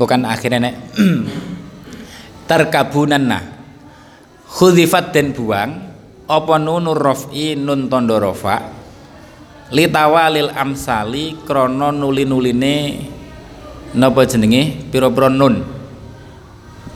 bukan 0.00 0.24
akhirnya 0.24 0.72
nek 0.72 0.74
tarkabunanna. 2.48 3.60
Khudifat 4.48 5.12
dan 5.12 5.36
buang 5.36 5.70
apa 6.24 6.54
nunur 6.56 6.96
rofi 6.96 7.52
nun 7.52 7.92
tondo 7.92 8.16
rofa 8.16 8.64
litawalil 9.68 10.48
amsali 10.56 11.36
krono 11.44 11.92
nuli-nuline 11.92 12.76
napa 13.92 14.24
jenenge? 14.24 14.88
Pira-pira 14.88 15.28
nun 15.28 15.77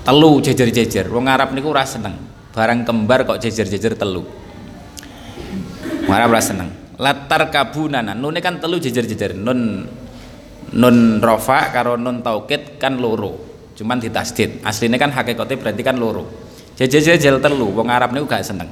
telu 0.02 0.42
jejer-jejer. 0.42 1.06
Wong 1.08 1.26
Arab 1.30 1.54
niku 1.54 1.70
ora 1.70 1.86
seneng. 1.86 2.18
Barang 2.52 2.84
kembar 2.84 3.24
kok 3.24 3.38
jejer-jejer 3.40 3.96
telu. 3.96 4.26
Arab 6.10 6.28
ora 6.34 6.42
seneng. 6.42 6.68
Latar 6.98 7.48
kabunana. 7.48 8.12
Nune 8.12 8.42
kan 8.42 8.58
telu 8.58 8.76
jejer-jejer. 8.76 9.38
Nun 9.38 9.86
nun 10.72 10.96
rofa 11.22 11.72
karo 11.72 11.96
nun 11.96 12.20
taukid 12.20 12.76
kan 12.76 12.98
loro. 12.98 13.38
Cuman 13.72 14.02
ditasdid. 14.02 14.60
Aslinya 14.66 15.00
kan 15.00 15.14
hakikatnya 15.14 15.56
berarti 15.56 15.82
kan 15.82 15.96
loro. 15.96 16.28
Jejer-jejer 16.76 17.40
telu. 17.40 17.72
Wong 17.72 17.88
Arab 17.88 18.12
niku 18.12 18.28
gak 18.28 18.44
seneng. 18.44 18.68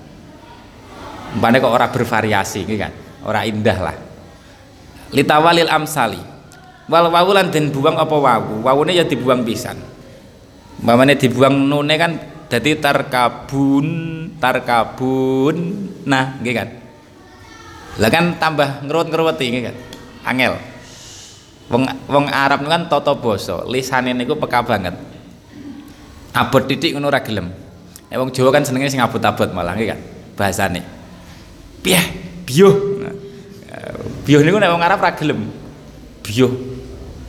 Mbane 1.31 1.63
kok 1.63 1.73
ora 1.73 1.87
bervariasi 1.89 2.67
gitu 2.67 2.75
kan? 2.75 2.93
Ora 3.23 3.47
indah 3.47 3.79
lah. 3.79 3.97
Litawalil 5.15 5.71
amsali. 5.71 6.19
Wal 6.91 7.07
wawulan 7.07 7.55
dan 7.55 7.71
buang 7.71 7.95
apa 7.95 8.19
wawu? 8.19 8.67
Wawune 8.67 8.91
ya 8.91 9.07
dibuang 9.07 9.47
pisan 9.47 9.79
mamane 10.81 11.17
dibuang 11.17 11.55
nune 11.69 11.95
kan 12.01 12.13
jadi 12.51 12.81
tarkabun 12.81 13.87
tarkabun. 14.41 15.57
Nah 16.09 16.41
gitu 16.41 16.57
kan 16.57 16.69
lah 18.01 18.09
kan 18.09 18.39
tambah 18.41 18.87
ngerut-ngeruweti 18.87 19.45
gitu 19.51 19.63
kan 19.69 19.77
angel. 20.25 20.55
Wong 21.71 21.87
wong 22.11 22.27
Arab 22.33 22.67
kan 22.67 22.91
toto 22.91 23.15
boso 23.21 23.63
lisane 23.69 24.11
niku 24.11 24.35
peka 24.41 24.65
banget. 24.67 24.97
Abot 26.35 26.67
titik 26.67 26.97
ngono 26.97 27.11
ora 27.11 27.23
gelem. 27.23 27.53
Nek 28.11 28.17
wong 28.19 28.31
Jawa 28.35 28.51
kan 28.51 28.67
senenge 28.67 28.91
sing 28.91 28.99
abot-abot 28.99 29.55
malah 29.55 29.79
gitu 29.79 29.95
kan 29.95 30.01
bahasane. 30.35 30.83
Piye 31.85 32.01
nah, 32.99 33.15
biyuh 34.27 34.43
niku 34.43 34.59
nek 34.59 34.71
wong 34.75 34.83
Arab 34.83 34.99
ra 34.99 35.15
gelem. 35.15 35.47
Biyuh. 36.27 36.51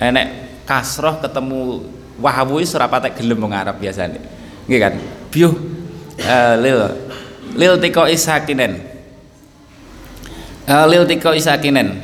Nek 0.01 0.27
kasroh 0.65 1.22
ketemu 1.22 1.86
wawu 2.22 2.62
wis 2.62 2.72
ora 2.78 2.86
patek 2.86 3.18
gelem 3.20 3.42
wong 3.42 3.51
Arab 3.51 3.82
biasane. 3.82 4.22
Nggih 4.70 4.80
kan? 4.80 4.94
Biyuh 5.34 5.54
uh, 6.22 6.56
lil. 6.62 6.80
Lil 7.58 7.74
tiko 7.82 8.06
isakinen. 8.06 8.78
Uh, 10.70 10.86
lil 10.86 11.04
tiko 11.10 11.34
isakinen. 11.34 11.98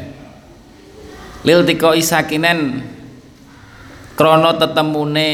Lil 1.46 1.62
tiko 1.64 1.94
isakinen 1.94 2.82
krono 4.18 4.58
tetemune 4.58 5.30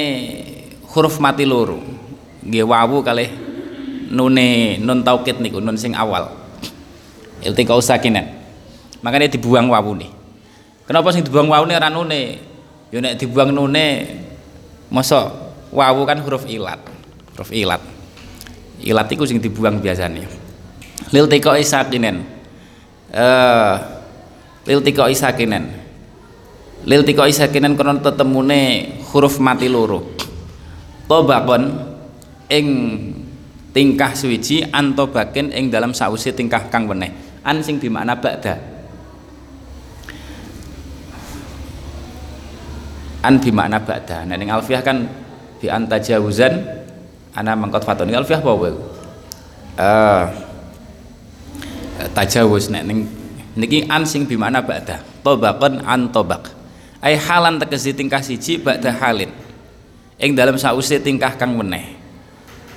huruf 0.92 1.18
mati 1.24 1.48
loro. 1.48 1.80
Nggih 2.44 2.68
wawu 2.68 3.00
kalih 3.00 3.32
nune 4.12 4.78
nun 4.84 5.02
taukid 5.02 5.40
niku 5.40 5.64
nun 5.64 5.80
sing 5.80 5.96
awal. 5.96 6.44
Iltika 7.44 7.76
usakinan 7.76 8.44
makanya 9.04 9.28
dibuang 9.28 9.68
wawu 9.68 10.00
nih 10.00 10.08
kenapa 10.88 11.12
sih 11.12 11.20
dibuang 11.20 11.52
wawu 11.52 11.68
nih 11.68 11.76
ranune 11.76 12.40
ya 12.88 13.04
nek 13.04 13.20
dibuang 13.20 13.52
nune 13.52 14.08
masa 14.94 15.34
wawu 15.74 16.06
kan 16.06 16.22
huruf 16.22 16.46
ilat. 16.46 16.78
Huruf 17.34 17.50
ilat. 17.50 17.82
Ilat 18.86 19.10
itu 19.10 19.26
sing 19.26 19.42
dibuang 19.42 19.82
biasanya 19.82 20.30
lil 21.10 21.26
tika 21.28 21.58
isakinen. 21.58 22.24
Eh 23.14 23.76
lil 24.70 24.80
tika 24.86 25.10
isakinen. 25.10 25.74
Lil 26.86 27.02
tika 27.04 27.26
isakinen 27.28 27.74
kono 27.74 28.00
tetemune 28.00 28.94
huruf 29.12 29.42
mati 29.42 29.68
loro. 29.68 30.14
Tobakon 31.10 31.64
ing 32.48 32.68
tingkah 33.74 34.14
suwiji 34.14 34.70
antobaken 34.70 35.52
ing 35.52 35.70
dalam 35.74 35.92
sausi 35.92 36.34
tingkah 36.34 36.70
kang 36.70 36.90
weneh. 36.90 37.12
An 37.44 37.60
sing 37.60 37.76
bimakna 37.76 38.16
ba'da 38.16 38.73
an 43.24 43.40
bimakna 43.40 43.80
ba'da 43.80 44.28
nah 44.28 44.36
ning 44.36 44.52
alfiah 44.52 44.84
kan 44.84 45.08
bi 45.64 45.72
antajawuzan 45.72 46.60
ana 47.34 47.56
mangkot 47.56 47.88
fatun 47.88 48.12
alfiah 48.12 48.44
apa 48.44 48.52
wae 48.52 48.72
uh, 49.80 50.26
tajawuz. 52.14 52.70
Nek 52.70 52.84
ning 52.84 53.08
niki 53.56 53.88
an 53.88 54.04
sing 54.04 54.28
bimakna 54.28 54.62
ba'da 54.62 55.02
tobakon 55.24 55.82
an 55.88 56.12
tobak 56.12 56.52
ai 57.00 57.16
halan 57.16 57.58
tegesi 57.62 57.96
tingkah 57.96 58.22
siji 58.22 58.60
ba'da 58.60 58.92
halin. 58.92 59.32
Ing 60.22 60.38
dalam 60.38 60.56
sausi 60.56 61.02
tingkah 61.02 61.36
kang 61.36 61.58
meneh. 61.58 62.00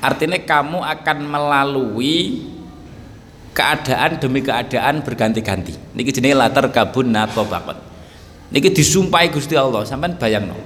Artinya 0.02 0.40
kamu 0.40 0.82
akan 0.82 1.18
melalui 1.30 2.42
keadaan 3.54 4.18
demi 4.18 4.42
keadaan 4.42 5.04
berganti-ganti. 5.04 5.76
Niki 5.94 6.10
jenenge 6.10 6.36
latar 6.36 6.66
kabun 6.74 7.12
natobakon 7.12 7.85
niki 8.56 8.72
disumpahi 8.72 9.28
Gusti 9.28 9.52
Allah. 9.52 9.84
Sampean 9.84 10.16
bayangno. 10.16 10.56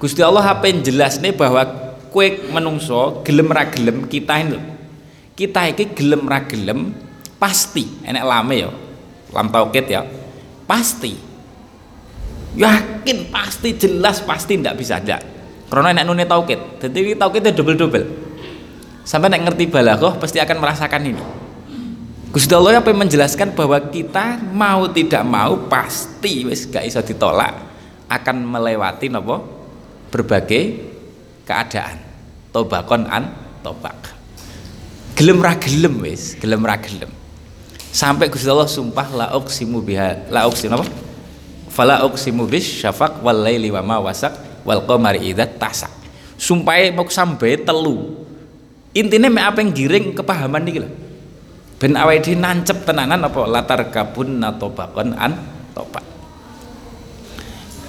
Gusti 0.00 0.24
Allah 0.24 0.40
apa 0.40 0.64
yang 0.72 0.80
jelas 0.80 1.20
nih 1.20 1.36
bahwa 1.36 1.68
kue 2.08 2.40
menungso 2.48 3.20
gelem 3.20 3.52
ra 3.52 3.68
gelem 3.68 4.08
kita 4.08 4.40
ini 4.40 4.56
kita 5.36 5.68
iki 5.68 5.92
gelem 5.92 6.24
ra 6.24 6.40
gelem 6.48 6.96
pasti. 7.36 7.84
Enek 8.08 8.24
lame 8.24 8.56
ya 8.56 8.72
lam 9.36 9.52
tauhid 9.52 9.84
ya. 9.84 10.00
Pasti. 10.64 11.12
Yakin 12.56 13.28
pasti 13.28 13.76
jelas 13.76 14.24
pasti 14.24 14.56
ndak 14.56 14.80
bisa 14.80 14.96
ndak. 14.96 15.20
Karena 15.68 15.92
enek 15.92 16.04
nune 16.08 16.24
tauhid 16.24 16.80
jadi 16.80 17.12
tauhidnya 17.20 17.52
double-double. 17.52 18.04
Sampai 19.04 19.28
nek 19.28 19.44
ngerti 19.44 19.68
balaghah 19.68 20.16
pasti 20.16 20.40
akan 20.40 20.56
merasakan 20.56 21.02
ini 21.04 21.35
Gusti 22.26 22.50
apa 22.52 22.90
menjelaskan 22.90 23.54
bahwa 23.54 23.78
kita 23.86 24.42
mau 24.50 24.90
tidak 24.90 25.22
mau 25.22 25.70
pasti 25.70 26.42
wis 26.42 26.66
gak 26.66 26.82
iso 26.82 26.98
ditolak 26.98 27.54
akan 28.10 28.42
melewati 28.42 29.06
nopo? 29.06 29.46
Berbagai 30.10 30.62
keadaan. 31.46 32.02
Tobakon 32.50 33.06
an 33.06 33.30
tobak. 33.62 34.16
Gelem 35.14 35.38
ra 35.38 35.54
gelem 35.54 36.02
wis 36.02 36.34
gelem 36.42 36.66
ra 36.66 36.74
gelem. 36.82 37.10
Sampai 37.94 38.26
Gusti 38.26 38.50
Allah 38.50 38.68
sumpah 38.68 39.06
la 39.14 39.26
uqsimu 39.38 39.78
biha 39.78 40.26
la 40.26 40.50
uqsim 40.50 40.74
apa 40.74 40.84
fala 41.70 42.02
uqsimu 42.10 42.42
bis 42.50 42.66
syafaq 42.66 43.22
wal 43.22 43.38
laili 43.38 43.70
wa 43.70 43.86
ma 43.86 43.96
wal 44.02 44.82
tasak. 45.56 45.92
Sumpah 46.36 46.90
mau 46.90 47.06
sampai 47.06 47.62
telu. 47.62 48.26
Intinya 48.92 49.30
apa 49.46 49.62
yang 49.62 49.70
giring 49.70 50.16
kepahaman 50.16 50.64
nih 50.66 50.82
lah 50.82 51.05
ben 51.76 51.92
awake 51.92 52.24
dhewe 52.24 52.40
nancep 52.40 52.88
tenanan 52.88 53.24
apa? 53.28 53.40
Latar 53.44 53.92
kabun 53.92 54.40
natobakon 54.40 55.12
an 55.16 55.32
toba 55.76 56.00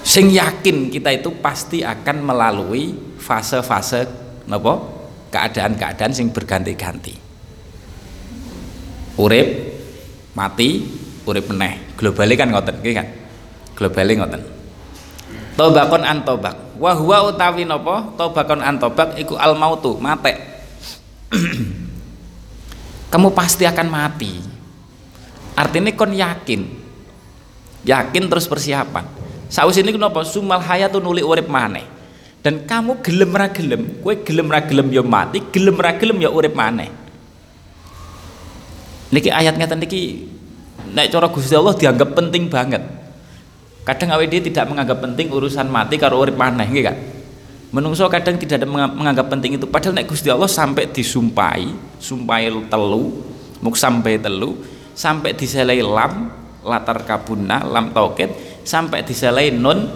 sing 0.08 0.32
yakin 0.32 0.88
kita 0.88 1.20
itu 1.20 1.36
pasti 1.44 1.84
akan 1.84 2.24
melalui 2.24 2.96
fase-fase 3.20 4.08
napa? 4.48 4.96
Keadaan-keadaan 5.28 6.16
sing 6.16 6.32
berganti-ganti. 6.32 7.12
Urip 9.20 9.48
mati 10.32 10.88
urip 11.28 11.52
meneh. 11.52 12.00
Globale 12.00 12.40
kan 12.40 12.48
ngoten 12.56 12.80
nggih 12.80 12.96
kan? 12.96 13.08
Globale 13.76 14.16
ngoten. 14.16 14.42
Tobakon 15.60 16.08
an 16.08 16.24
tobak 16.24 16.80
wa 16.80 16.96
huwa 16.96 17.28
utawi 17.28 17.68
napa? 17.68 18.16
Tobakon 18.16 18.64
an 18.64 18.80
tobak 18.80 19.20
iku 19.20 19.36
al 19.36 19.60
mautu 19.60 20.00
mate 20.00 20.40
kamu 23.08 23.32
pasti 23.32 23.64
akan 23.64 23.88
mati. 23.88 24.44
Artinya 25.56 25.92
kon 25.96 26.12
yakin. 26.12 26.62
Yakin 27.88 28.24
terus 28.28 28.46
persiapan. 28.46 29.08
Saus 29.48 29.80
ini 29.80 29.96
kenapa? 29.96 30.28
Sumal 30.28 30.60
hayatun 30.60 31.00
nuli 31.00 31.24
urip 31.24 31.48
maneh. 31.48 31.88
Dan 32.44 32.68
kamu 32.68 33.00
gelem 33.04 33.32
ra 33.34 33.48
gelem 33.52 33.82
kue 34.04 34.24
gelem 34.24 34.48
ra 34.48 34.64
gelem 34.64 34.88
ya 34.94 35.04
mati 35.04 35.44
gelem 35.52 35.76
ra 35.76 35.92
gelem 35.96 36.20
ya 36.20 36.30
urip 36.32 36.54
maneh. 36.56 36.88
Niki 39.12 39.32
ayat 39.32 39.56
ngeten 39.56 39.80
niki 39.84 40.28
nek 40.92 41.12
cara 41.12 41.28
Gusti 41.32 41.56
Allah 41.56 41.76
dianggap 41.76 42.12
penting 42.16 42.48
banget. 42.48 42.84
Kadang 43.88 44.16
dia 44.28 44.44
tidak 44.44 44.68
menganggap 44.68 45.00
penting 45.00 45.32
urusan 45.32 45.68
mati 45.72 45.96
karo 45.96 46.20
urip 46.20 46.36
maneh 46.36 46.68
nggih 46.68 46.84
kan 46.84 46.98
menungso 47.72 48.08
kadang 48.08 48.40
tidak 48.40 48.64
ada 48.64 48.68
menganggap 48.70 49.28
penting 49.28 49.60
itu. 49.60 49.68
Padahal 49.68 50.00
nek 50.00 50.08
Gusti 50.08 50.32
Allah 50.32 50.48
sampai 50.48 50.88
disumpai 50.88 51.68
sumpai 52.00 52.48
telu 52.72 53.12
muk 53.60 53.76
sampai 53.76 54.22
telu 54.22 54.56
sampai 54.94 55.34
diselai 55.34 55.82
lam 55.82 56.30
latar 56.62 57.02
kabuna 57.04 57.66
lam 57.66 57.90
tauhid 57.90 58.62
sampai 58.62 59.02
diselai 59.02 59.50
nun 59.50 59.90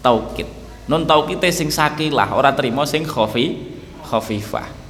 tauhid 0.00 0.46
nun 0.86 1.02
tauhid 1.02 1.42
sing 1.50 1.68
sakilah 1.70 2.30
ora 2.30 2.54
terima 2.54 2.86
sing 2.86 3.02
khofi 3.02 3.74
khofifah 4.06 4.82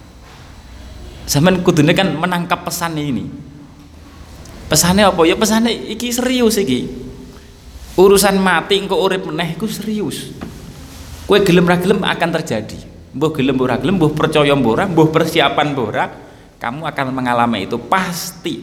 zaman 1.27 1.63
kudune 1.65 1.95
kan 1.95 2.11
menangkap 2.13 2.67
pesan 2.67 2.99
ini. 2.99 3.25
Pesannya 4.67 5.05
apa? 5.05 5.21
Ya 5.29 5.37
pesannya 5.37 5.69
iki 5.69 6.09
serius 6.09 6.57
iki. 6.57 6.89
Urusan 7.93 8.41
mati 8.41 8.81
engkau 8.81 9.05
urip 9.05 9.29
meneh 9.29 9.53
iku 9.53 9.69
serius 9.69 10.33
kue 11.33 11.40
gelem 11.49 11.64
ra 11.64 11.81
gelem 11.81 12.05
akan 12.05 12.29
terjadi. 12.37 12.77
Mbuh 13.16 13.33
gelem 13.33 13.57
ora 13.57 13.81
gelem 13.81 13.97
mbuh 13.97 14.12
percaya 14.12 14.53
ora 14.53 14.85
mbuh 14.85 15.09
persiapan 15.09 15.73
ora 15.81 16.05
kamu 16.61 16.85
akan 16.85 17.07
mengalami 17.09 17.64
itu 17.64 17.81
pasti 17.81 18.61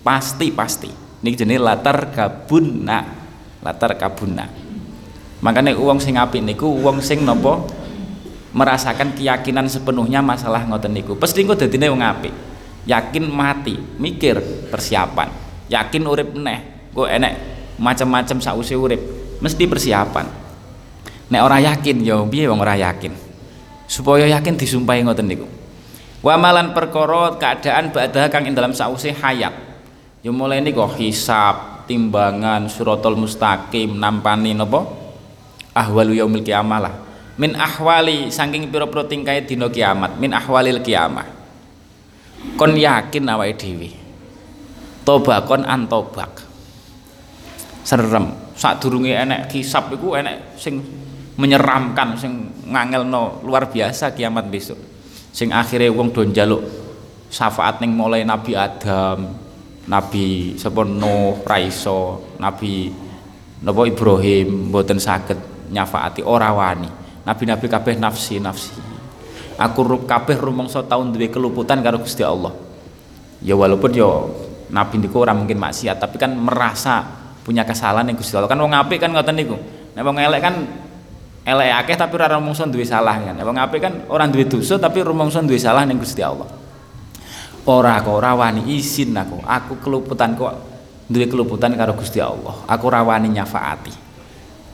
pasti 0.00 0.48
pasti. 0.48 0.88
Ini 0.88 1.36
jenis 1.36 1.60
latar 1.60 2.08
kabuna 2.08 3.04
latar 3.60 3.92
kabuna 4.00 4.48
makanya 5.44 5.76
uang 5.76 6.00
sing 6.00 6.16
apik 6.16 6.40
niku 6.40 6.66
uang 6.80 7.04
sing 7.04 7.28
nopo 7.28 7.68
merasakan 8.56 9.12
keyakinan 9.12 9.68
sepenuhnya 9.68 10.24
masalah 10.24 10.64
ngoten 10.64 10.96
niku. 10.96 11.12
Pasti 11.12 11.44
engko 11.44 11.60
dadine 11.60 11.92
wong 11.92 12.00
apik. 12.00 12.32
Yakin 12.88 13.28
mati 13.28 13.76
mikir 14.00 14.40
persiapan. 14.72 15.28
Yakin 15.68 16.08
urip 16.08 16.32
meneh 16.32 16.88
kok 16.88 17.04
enek 17.04 17.34
macam-macam 17.76 18.40
sausi 18.40 18.72
urip 18.72 19.00
mesti 19.44 19.68
persiapan 19.68 20.47
nek 21.28 21.40
orang 21.44 21.60
yakin 21.64 21.96
ya 22.04 22.16
piye 22.24 22.48
wong 22.48 22.60
ora 22.60 22.76
yakin? 22.76 23.12
Supaya 23.88 24.28
yakin 24.28 24.56
disumpahi 24.56 25.00
ngoten 25.04 25.26
niku. 25.28 25.48
Wa 26.20 26.36
malan 26.36 26.76
perkara 26.76 27.38
keadaan 27.38 27.94
ba'da 27.94 28.28
kang 28.28 28.44
ing 28.44 28.52
dalam 28.52 28.76
sausi 28.76 29.14
hayat. 29.14 29.54
Ya 30.20 30.30
mulai 30.34 30.60
niku 30.60 30.82
hisab 30.98 31.86
timbangan 31.88 32.68
suratul 32.68 33.16
mustaqim 33.16 33.96
nampani 33.96 34.52
napa? 34.52 34.84
Ahwalu 35.72 36.18
yaumil 36.18 36.44
kiamah 36.44 36.80
lah. 36.82 36.94
Min 37.38 37.54
ahwali 37.54 38.34
saking 38.34 38.66
pira-pira 38.68 39.06
tingkae 39.06 39.46
dina 39.46 39.70
kiamat. 39.70 40.18
Min 40.18 40.34
ahwalil 40.34 40.82
kiamah. 40.82 41.24
Kon 42.58 42.74
yakin 42.74 43.30
awake 43.30 43.54
dhewe. 43.54 43.94
Tobakon 45.06 45.62
antobak 45.62 46.44
serem. 47.86 48.34
Sadurunge 48.58 49.14
enek 49.14 49.48
kisap 49.54 49.94
iku 49.94 50.18
enek 50.18 50.58
sing 50.58 50.82
menyeramkan 51.38 52.18
sing 52.18 52.50
ngangelno 52.66 53.46
luar 53.46 53.70
biasa 53.70 54.10
kiamat 54.12 54.50
besok. 54.50 54.76
Sing 55.30 55.54
akhirnya 55.54 55.94
wong 55.94 56.10
do 56.10 56.26
njaluk 56.26 56.62
syafaat 57.30 57.78
ning 57.78 57.94
mulai 57.94 58.26
Nabi 58.26 58.58
Adam 58.58 59.38
Nabi 59.86 60.58
sapa 60.58 60.82
Nuh 60.82 61.40
Raiso 61.46 62.34
Nabi 62.42 62.90
napa 63.62 63.86
Ibrahim 63.86 64.74
mboten 64.74 64.98
saged 64.98 65.38
nyafaati 65.70 66.26
ora 66.26 66.50
wani. 66.50 66.90
Nabi-nabi 67.22 67.68
kabeh 67.68 67.94
nafsi 68.00 68.40
nafsi. 68.40 68.72
Aku 69.58 69.84
kabeh 70.06 70.38
rumangsa 70.38 70.80
tahun 70.86 71.12
duwe 71.12 71.28
keluputan 71.28 71.82
karo 71.84 72.00
Gusti 72.00 72.24
Allah. 72.24 72.54
Ya 73.44 73.54
walaupun 73.54 73.90
yo 73.94 74.32
nabi 74.72 74.98
niku 74.98 75.22
ora 75.22 75.36
mungkin 75.36 75.60
maksiat 75.60 76.02
tapi 76.02 76.16
kan 76.18 76.34
merasa 76.34 77.04
punya 77.44 77.68
kesalahan 77.68 78.08
yang 78.08 78.16
Gusti 78.16 78.34
Allah. 78.34 78.48
Kan 78.50 78.58
wong 78.58 78.72
apik 78.74 78.98
kan 79.02 79.12
ngoten 79.12 79.36
niku. 79.36 79.60
Nek 79.92 80.02
wong 80.02 80.16
elek 80.16 80.40
kan 80.40 80.54
elek 81.48 81.70
akeh 81.84 81.96
tapi 81.96 82.12
ora 82.20 82.36
rumangsa 82.36 82.68
duwe 82.68 82.84
salah 82.84 83.16
kan? 83.16 83.32
Wong 83.40 83.56
apik 83.56 83.80
kan 83.80 83.94
orang 84.12 84.28
duwe 84.28 84.44
dosa 84.44 84.76
tapi 84.76 85.00
rumangsa 85.00 85.40
duwe 85.40 85.56
salah 85.56 85.88
ning 85.88 85.96
Gusti 85.96 86.20
Allah. 86.20 86.44
Ora 87.64 88.00
kok 88.04 88.12
ora 88.12 88.36
wani 88.36 88.76
izin 88.76 89.16
aku. 89.16 89.40
Aku 89.40 89.80
keluputan 89.80 90.36
kok 90.36 90.52
duwe 91.08 91.24
keluputan 91.24 91.72
karo 91.72 91.96
Gusti 91.96 92.20
Allah. 92.20 92.68
Aku 92.68 92.92
ora 92.92 93.00
wani 93.00 93.32
nyafaati. 93.32 93.92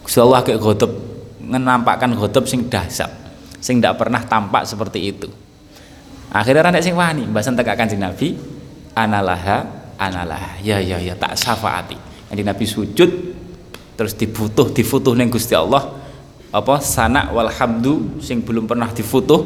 Gusti 0.03 0.19
Allah 0.19 0.43
kayak 0.43 0.59
godop 0.59 0.93
menampakkan 1.39 2.11
godop 2.19 2.51
sing 2.51 2.67
dahsyat 2.67 3.11
sing 3.63 3.79
tidak 3.79 4.03
pernah 4.03 4.21
tampak 4.27 4.67
seperti 4.67 5.01
itu. 5.15 5.31
Akhirnya 6.35 6.75
nek 6.75 6.83
sing 6.83 6.99
wani 6.99 7.31
mbasan 7.31 7.55
tegak 7.55 7.79
kanjeng 7.79 8.03
Nabi 8.03 8.35
analaha 8.99 9.63
analaha. 9.95 10.59
Ya 10.59 10.83
ya 10.83 10.99
ya 10.99 11.15
tak 11.15 11.39
syafaati. 11.39 11.95
Jadi 12.35 12.43
Nabi 12.43 12.67
sujud 12.67 13.11
terus 13.95 14.19
dibutuh 14.19 14.75
difutuh 14.75 15.15
neng 15.15 15.31
Gusti 15.31 15.55
Allah 15.55 16.04
apa? 16.55 16.79
Sana 16.79 17.35
walhamdu 17.35 18.23
sing 18.23 18.39
belum 18.39 18.71
pernah 18.71 18.87
difutuh. 18.95 19.43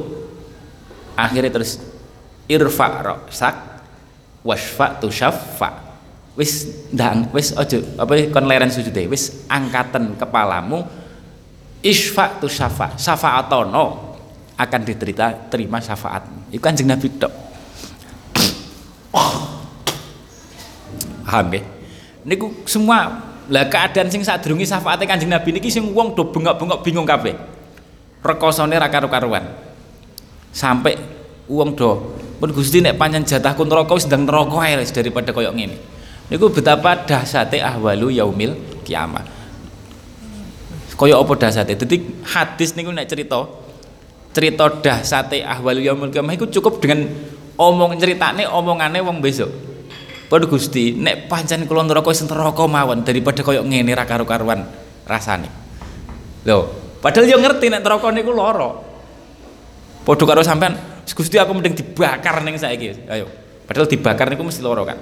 Akhirnya 1.16 1.48
terus 1.48 1.80
irfa 2.44 2.88
roksak 3.00 3.56
wasfa 4.44 5.00
tu 5.00 5.08
syafa 5.08 5.88
wis 6.38 6.70
ndang 6.94 7.26
wis 7.34 7.50
ojo 7.50 7.82
apa 7.98 8.30
kon 8.30 8.46
leren 8.46 8.70
deh 8.70 9.10
wis 9.10 9.42
angkatan 9.50 10.14
kepalamu 10.14 10.86
isfa 11.82 12.38
tu 12.38 12.46
syafa 12.46 12.94
syafaatono 12.94 14.14
akan 14.58 14.80
diterima 14.82 15.34
terima 15.46 15.78
syafaatmu. 15.78 16.50
Itu 16.50 16.58
kanjeng 16.58 16.90
Nabi 16.90 17.06
tok. 17.14 17.30
Paham 21.28 21.54
ya? 21.54 21.62
Niku 22.26 22.50
semua 22.66 23.22
lah 23.48 23.64
keadaan 23.68 24.12
sing 24.12 24.20
sadurunge 24.20 24.68
syafaate 24.68 25.08
Kanjeng 25.08 25.32
Nabi 25.32 25.56
niki 25.56 25.72
sing 25.72 25.92
wong 25.96 26.12
do 26.12 26.28
bengok-bengok 26.28 26.84
bingung 26.84 27.08
kabeh. 27.08 27.32
Rekosane 28.20 28.76
ra 28.76 28.92
karu-karuan. 28.92 29.44
Sampai 30.52 31.00
wong 31.48 31.72
do 31.72 32.12
pun 32.38 32.52
Gusti 32.52 32.84
nek 32.84 33.00
pancen 33.00 33.24
jatahku 33.24 33.64
neraka 33.64 33.96
wis 33.96 34.04
ndang 34.04 34.28
neraka 34.28 34.56
ae 34.62 34.84
daripada 34.84 35.32
koyo 35.32 35.50
ngene. 35.56 35.76
Niku 36.28 36.52
betapa 36.52 37.08
dahsyate 37.08 37.64
ahwalu 37.64 38.20
yaumil 38.20 38.52
kiamah. 38.84 39.24
Kaya 40.98 41.14
apa 41.16 41.32
dahsyate? 41.38 41.72
Dadi 41.78 41.96
hadis 42.28 42.76
niku 42.76 42.92
nek 42.92 43.08
cerita 43.08 43.48
cerita 44.36 44.68
dahsyate 44.68 45.40
ahwalu 45.40 45.88
yaumil 45.88 46.12
kiamah 46.12 46.36
iku 46.36 46.44
cukup 46.52 46.84
dengan 46.84 47.08
omong 47.56 47.96
ceritane 47.96 48.44
omongane 48.44 49.00
wong 49.00 49.24
besok 49.24 49.50
Padha 50.28 50.44
Gusti, 50.44 50.92
nek 50.92 51.24
pancen 51.24 51.64
kula 51.64 51.88
neraka 51.88 52.12
wis 52.12 52.20
neraka 52.20 52.68
mawon 52.68 53.00
daripada 53.00 53.40
koyo 53.40 53.64
ngene 53.64 53.96
ra 53.96 54.04
karo-karuan 54.04 54.60
rasane. 55.08 55.48
Lho, 56.44 56.68
padahal 57.00 57.32
yo 57.32 57.40
ngerti 57.40 57.72
nek 57.72 57.80
neraka 57.80 58.12
niku 58.12 58.36
lara. 58.36 58.68
Padha 60.04 60.24
karo 60.28 60.44
sampean, 60.44 60.76
Gusti 61.08 61.40
aku 61.40 61.56
mending 61.56 61.72
dibakar 61.72 62.44
ning 62.44 62.60
saiki. 62.60 63.08
Ayo. 63.08 63.24
Padahal 63.64 63.88
dibakar 63.88 64.28
niku 64.28 64.44
mesti 64.44 64.60
lara 64.60 64.84
kan. 64.84 64.98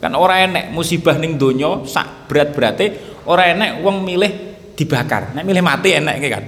Kan 0.00 0.16
ora 0.16 0.40
enek 0.40 0.72
musibah 0.72 1.20
ning 1.20 1.36
donya 1.36 1.84
sak 1.84 2.24
berat-berate, 2.32 3.20
ora 3.28 3.52
enek 3.52 3.84
wong 3.84 4.00
milih 4.00 4.32
dibakar. 4.72 5.36
Nek 5.36 5.44
milih 5.44 5.60
mati 5.60 5.92
enek 5.92 6.16
kan. 6.24 6.44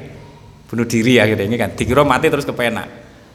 Bunuh 0.72 0.88
diri 0.88 1.20
ya 1.20 1.28
gitu 1.28 1.44
kan. 1.60 1.76
Dikira 1.76 2.00
mati 2.00 2.32
terus 2.32 2.48
kepenak. 2.48 2.88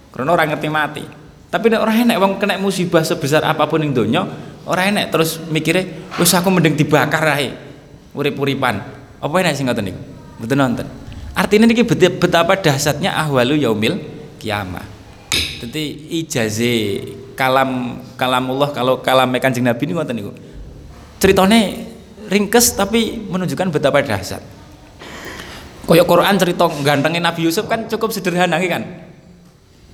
Karena 0.09 0.33
orang 0.33 0.57
ngerti 0.57 0.67
mati. 0.73 1.03
Tapi 1.47 1.65
nek 1.69 1.79
ora 1.85 1.93
enek 1.93 2.17
wong 2.17 2.41
kena 2.41 2.57
musibah 2.57 3.05
sebesar 3.05 3.45
apa 3.45 3.69
pun 3.69 3.79
ning 3.79 3.93
donya, 3.93 4.25
ora 4.67 4.85
enek 4.91 5.09
terus 5.09 5.39
mikirnya 5.47 5.87
wis 6.19 6.35
aku 6.35 6.51
mending 6.51 6.75
dibakar 6.75 7.23
ae 7.39 7.55
urip-uripan. 8.11 8.75
Apa 9.17 9.33
enek 9.41 9.55
sing 9.55 9.65
ngoten 9.65 9.89
niku? 9.89 10.01
Mboten 10.37 10.57
nonton. 10.59 10.87
Artinya 11.33 11.65
niki 11.69 11.85
betapa 12.17 12.59
dahsyatnya 12.59 13.13
ahwalu 13.13 13.61
yaumil 13.61 13.97
kiamah. 14.37 14.85
Jadi 15.63 16.13
ijaze 16.21 16.73
kalam 17.33 18.01
kalamullah 18.17 18.73
kalau 18.73 19.01
kalam 19.01 19.33
kanjeng 19.37 19.65
Nabi 19.65 19.83
ini 19.89 19.93
ngoten 19.95 20.15
niku. 20.17 20.31
Ceritane 21.17 21.89
ringkes 22.29 22.77
tapi 22.77 23.17
menunjukkan 23.25 23.73
betapa 23.73 24.03
dahsyat. 24.05 24.41
Kaya 25.87 26.03
Quran 26.03 26.35
cerita 26.35 26.67
gantengin 26.83 27.23
Nabi 27.23 27.47
Yusuf 27.47 27.65
kan 27.65 27.87
cukup 27.87 28.11
sederhana 28.11 28.59
kan. 28.59 28.83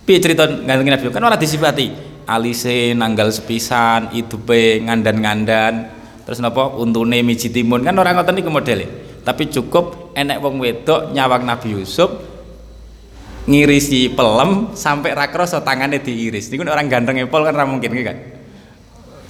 Piye 0.04 0.20
cerita 0.20 0.50
gantengin 0.50 0.96
Nabi 0.96 1.04
Yusuf? 1.08 1.16
Kan 1.16 1.24
ora 1.24 1.38
disifati 1.38 2.13
alise 2.26 2.96
nanggal 2.96 3.30
sepisan 3.32 4.12
idupe 4.16 4.84
ngandan-ngandan. 4.84 5.90
Terus 6.24 6.40
napa? 6.40 6.72
Untune 6.80 7.20
miji 7.22 7.52
timun. 7.52 7.84
Kan 7.84 8.00
orang 8.00 8.20
ngoten 8.20 8.36
niku 8.40 8.52
modele. 8.52 8.86
Tapi 9.24 9.48
cukup 9.48 10.16
enek 10.16 10.40
wong 10.44 10.60
wedok 10.60 11.16
nyawang 11.16 11.48
Nabi 11.48 11.80
Yusuf 11.80 12.12
ngirisi 13.44 14.12
pelem 14.12 14.72
sampai 14.76 15.16
rakroso 15.16 15.60
tangannya 15.64 16.04
diiris. 16.04 16.52
Niku 16.52 16.64
orang 16.68 16.88
ganteng 16.92 17.20
epol 17.20 17.44
kan 17.48 17.56
mungkin 17.68 17.92
kan 18.04 18.18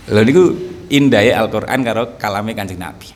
lho 0.03 0.19
niku 0.19 0.43
indah 0.91 1.23
Al-Qur'an 1.39 1.79
karo 1.79 2.19
kalame 2.19 2.51
Kanjeng 2.57 2.81
Nabi. 2.81 3.09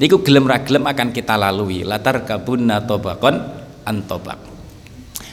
Niku 0.00 0.24
gelem 0.24 0.48
ra 0.48 0.64
gelem 0.64 0.88
akan 0.88 1.08
kita 1.12 1.36
lalui. 1.36 1.84
Latar 1.84 2.24
kabunna 2.24 2.82
tobakon 2.88 3.36
antobak 3.84 4.50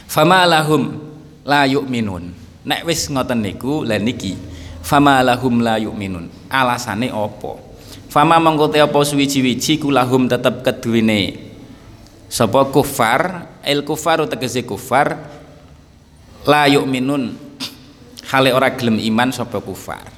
fama 0.08 0.48
lahum 0.48 0.96
la 1.44 1.68
yu'minun 1.68 2.32
nek 2.68 2.84
wis 2.84 3.08
ngoten 3.08 3.40
niku 3.40 3.80
lan 3.88 4.04
niki 4.04 4.36
fama 4.84 5.24
lahum 5.24 5.64
la 5.64 5.80
yu'minun. 5.80 6.28
Alasane 6.52 7.08
apa? 7.08 7.56
Fama 8.12 8.36
mongko 8.36 8.68
te 8.68 8.84
apa 8.84 8.96
suwiji-wiji 9.00 9.80
kulahum 9.80 10.28
tetep 10.28 10.60
keduwene 10.60 11.48
sapa 12.28 12.68
kufar. 12.68 13.48
El 13.64 13.84
kufaru 13.84 14.28
tegese 14.28 14.68
kufar. 14.68 15.16
La 16.44 16.68
yu'minun. 16.68 17.36
Hale 18.28 18.52
ora 18.52 18.68
gelem 18.76 19.00
iman 19.00 19.32
sapa 19.32 19.64
kufar. 19.64 20.12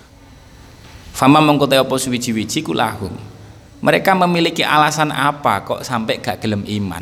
Fama 1.15 1.39
mongko 1.39 1.71
te 1.71 1.79
apa 1.79 1.95
suwiji-wiji 1.95 2.67
kulahum 2.67 3.15
mereka 3.81 4.13
memiliki 4.13 4.61
alasan 4.61 5.09
apa 5.09 5.65
kok 5.65 5.81
sampai 5.81 6.21
gak 6.21 6.45
gelem 6.45 6.69
iman? 6.69 7.01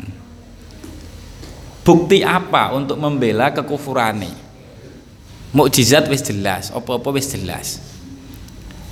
Bukti 1.83 2.23
apa 2.23 2.71
untuk 2.71 2.95
membela 3.01 3.51
kekufurane 3.51 4.48
mukjizat 5.49 6.05
wis 6.09 6.21
jelas 6.21 6.69
apa-apa 6.69 7.09
wis 7.15 7.29
jelas. 7.29 7.81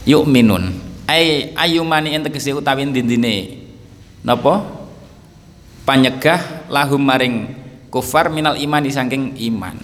Yuk 0.07 0.25
minun. 0.25 0.73
Ay 1.07 1.55
ayumani 1.55 2.15
ing 2.15 2.23
tegese 2.27 2.51
utawi 2.51 2.83
dindine 2.91 3.63
napa? 4.23 4.63
Panyegah 5.87 6.67
lahum 6.67 6.99
maring 6.99 7.55
kufar 7.87 8.27
minal 8.27 8.59
iman 8.59 8.83
saking 8.91 9.39
iman. 9.51 9.79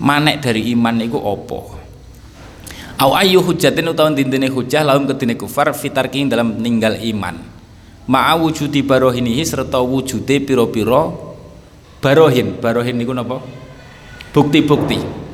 Manek 0.00 0.44
dari 0.44 0.72
iman 0.76 0.96
niku 0.96 1.20
apa? 1.20 1.60
Au 3.00 3.16
ayu 3.16 3.40
hujatin 3.40 3.88
utawa 3.88 4.12
dindine 4.12 4.52
hujah 4.52 4.84
lahum 4.84 5.08
kedine 5.08 5.36
kufar 5.36 5.72
fitarki 5.72 6.28
dalam 6.28 6.60
ninggal 6.60 7.00
iman. 7.00 7.40
Ma'a 8.04 8.36
wujudi 8.36 8.84
barohinihi 8.84 9.40
serta 9.46 9.80
wujude 9.80 10.44
piro-piro 10.44 11.32
barohin. 12.04 12.60
Barohin 12.60 13.00
niku 13.00 13.16
napa? 13.16 13.40
Bukti-bukti 14.36 15.29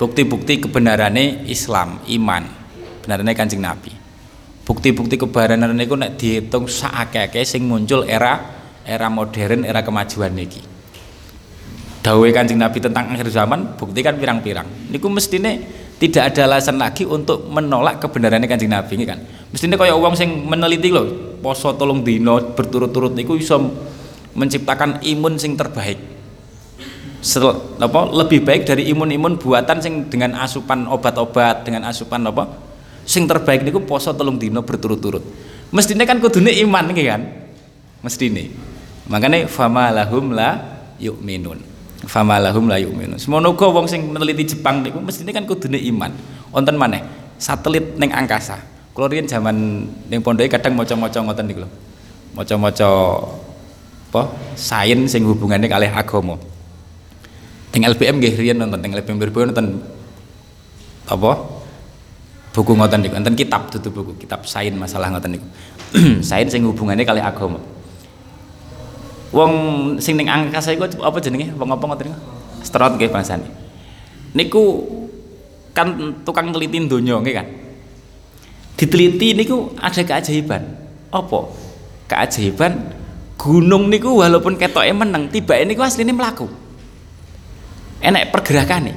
bukti-bukti 0.00 0.64
kebenarane 0.64 1.44
Islam 1.44 2.00
iman 2.08 2.42
benarane 3.04 3.36
Kanjeng 3.36 3.60
Nabi. 3.60 3.92
Bukti-bukti 4.64 5.20
kebenaran 5.20 5.76
niku 5.76 5.92
nek 5.92 6.16
dihitung 6.16 6.64
sakake 6.64 7.44
sing 7.44 7.68
muncul 7.68 8.08
era 8.08 8.40
era 8.80 9.12
modern, 9.12 9.68
era 9.68 9.84
kemajuan 9.84 10.32
niki. 10.32 10.64
Dawuhe 12.00 12.32
Kanjeng 12.32 12.56
Nabi 12.56 12.80
tentang 12.80 13.12
akhir 13.12 13.28
zaman 13.28 13.76
bukti 13.76 14.00
kan 14.00 14.16
pirang-pirang. 14.16 14.88
Niku 14.88 15.12
mestine 15.12 15.68
tidak 16.00 16.32
ada 16.32 16.48
alasan 16.48 16.80
lagi 16.80 17.04
untuk 17.04 17.44
menolak 17.52 18.00
kebenarannya 18.00 18.48
Kanjeng 18.48 18.72
Nabi 18.72 18.96
ini 18.96 19.04
kan. 19.04 19.20
Mestine 19.52 19.76
kaya 19.76 19.92
wong 19.92 20.16
sing 20.16 20.48
meneliti 20.48 20.88
lho, 20.88 21.36
poso 21.44 21.76
tolong 21.76 22.00
dino 22.00 22.56
berturut-turut 22.56 23.12
niku 23.12 23.36
iso 23.36 23.60
menciptakan 24.32 25.04
imun 25.04 25.36
sing 25.36 25.60
terbaik. 25.60 26.19
Sel, 27.20 27.44
apa, 27.76 28.00
lebih 28.16 28.40
baik 28.40 28.64
dari 28.64 28.88
imun-imun 28.88 29.36
buatan 29.36 29.76
sing 29.84 30.08
dengan 30.08 30.40
asupan 30.40 30.88
obat-obat 30.88 31.68
dengan 31.68 31.84
asupan 31.84 32.24
apa 32.24 32.48
sing 33.04 33.28
terbaik 33.28 33.60
niku 33.60 33.84
poso 33.84 34.16
telung 34.16 34.40
dino 34.40 34.64
berturut-turut. 34.64 35.20
Mestine 35.68 36.08
kan 36.08 36.16
kudune 36.16 36.48
iman 36.64 36.84
iki 36.96 37.04
kan? 37.04 37.20
Mestine. 38.00 38.48
Makanya 39.12 39.44
fama 39.52 39.92
lahum 39.92 40.32
la 40.32 40.56
yu'minun. 40.96 41.60
Fama 42.08 42.40
lahum 42.40 42.64
la 42.72 42.80
yu'minun. 42.80 43.20
Semono 43.20 43.52
wong 43.52 43.84
sing 43.84 44.08
meneliti 44.08 44.56
Jepang 44.56 44.80
niku 44.80 45.04
mestine 45.04 45.36
kan 45.36 45.44
kudune 45.44 45.76
iman. 45.76 46.16
Wonten 46.56 46.80
maneh? 46.80 47.04
Satelit 47.36 48.00
ning 48.00 48.16
angkasa. 48.16 48.56
Kula 48.96 49.12
riyen 49.12 49.28
jaman 49.28 49.84
ning 50.08 50.24
pondoke 50.24 50.48
kadang 50.48 50.72
maca-maca 50.72 51.20
ngoten 51.20 51.44
niku 51.44 51.68
lho. 51.68 51.70
Maca-maca 52.32 52.88
apa 54.10 54.22
sains 54.56 55.12
sing 55.12 55.22
hubungannya 55.22 55.70
kalih 55.70 55.86
agama 55.86 56.34
Teng 57.70 57.86
LBM 57.86 58.18
nggih 58.18 58.34
riyen 58.38 58.58
nonton. 58.58 58.78
Teng 58.82 58.92
LBM 58.94 59.18
nonton 59.18 59.66
apa? 61.06 61.32
Buku 62.50 62.74
ngoten 62.74 63.06
niku. 63.06 63.14
Enten 63.14 63.34
kitab 63.38 63.70
dudu 63.70 63.94
buku 63.94 64.12
kitab 64.26 64.42
sains 64.46 64.74
masalah 64.74 65.10
ngoten 65.14 65.38
niku. 65.38 65.46
Sains 66.28 66.50
sing 66.54 66.62
hubungannya 66.66 67.02
kali 67.02 67.18
agama. 67.22 67.58
Wong 69.30 69.52
sing 70.02 70.18
ning 70.18 70.26
angkasa 70.26 70.74
iku 70.74 70.86
apa 71.02 71.18
jenenge? 71.22 71.54
Wong 71.54 71.70
apa 71.70 71.82
ngoten 71.82 72.10
niku? 72.10 72.18
Astronaut 72.60 72.98
nggih 72.98 73.10
bangsane 73.10 73.60
niku 74.34 74.86
kan 75.74 76.18
tukang 76.22 76.50
neliti 76.50 76.78
donya 76.86 77.18
nggih 77.18 77.34
kan? 77.34 77.46
Diteliti 78.78 79.36
niku 79.36 79.74
ada 79.76 80.02
keajaiban. 80.02 80.62
Apa? 81.10 81.40
Keajaiban 82.06 82.72
gunung 83.40 83.88
niku 83.90 84.20
walaupun 84.20 84.58
ketoke 84.58 84.90
meneng 84.92 85.30
tiba 85.32 85.56
niku 85.64 85.82
asline 85.82 86.12
mlaku 86.12 86.46
enek 88.00 88.32
pergerakan 88.32 88.90
nih. 88.90 88.96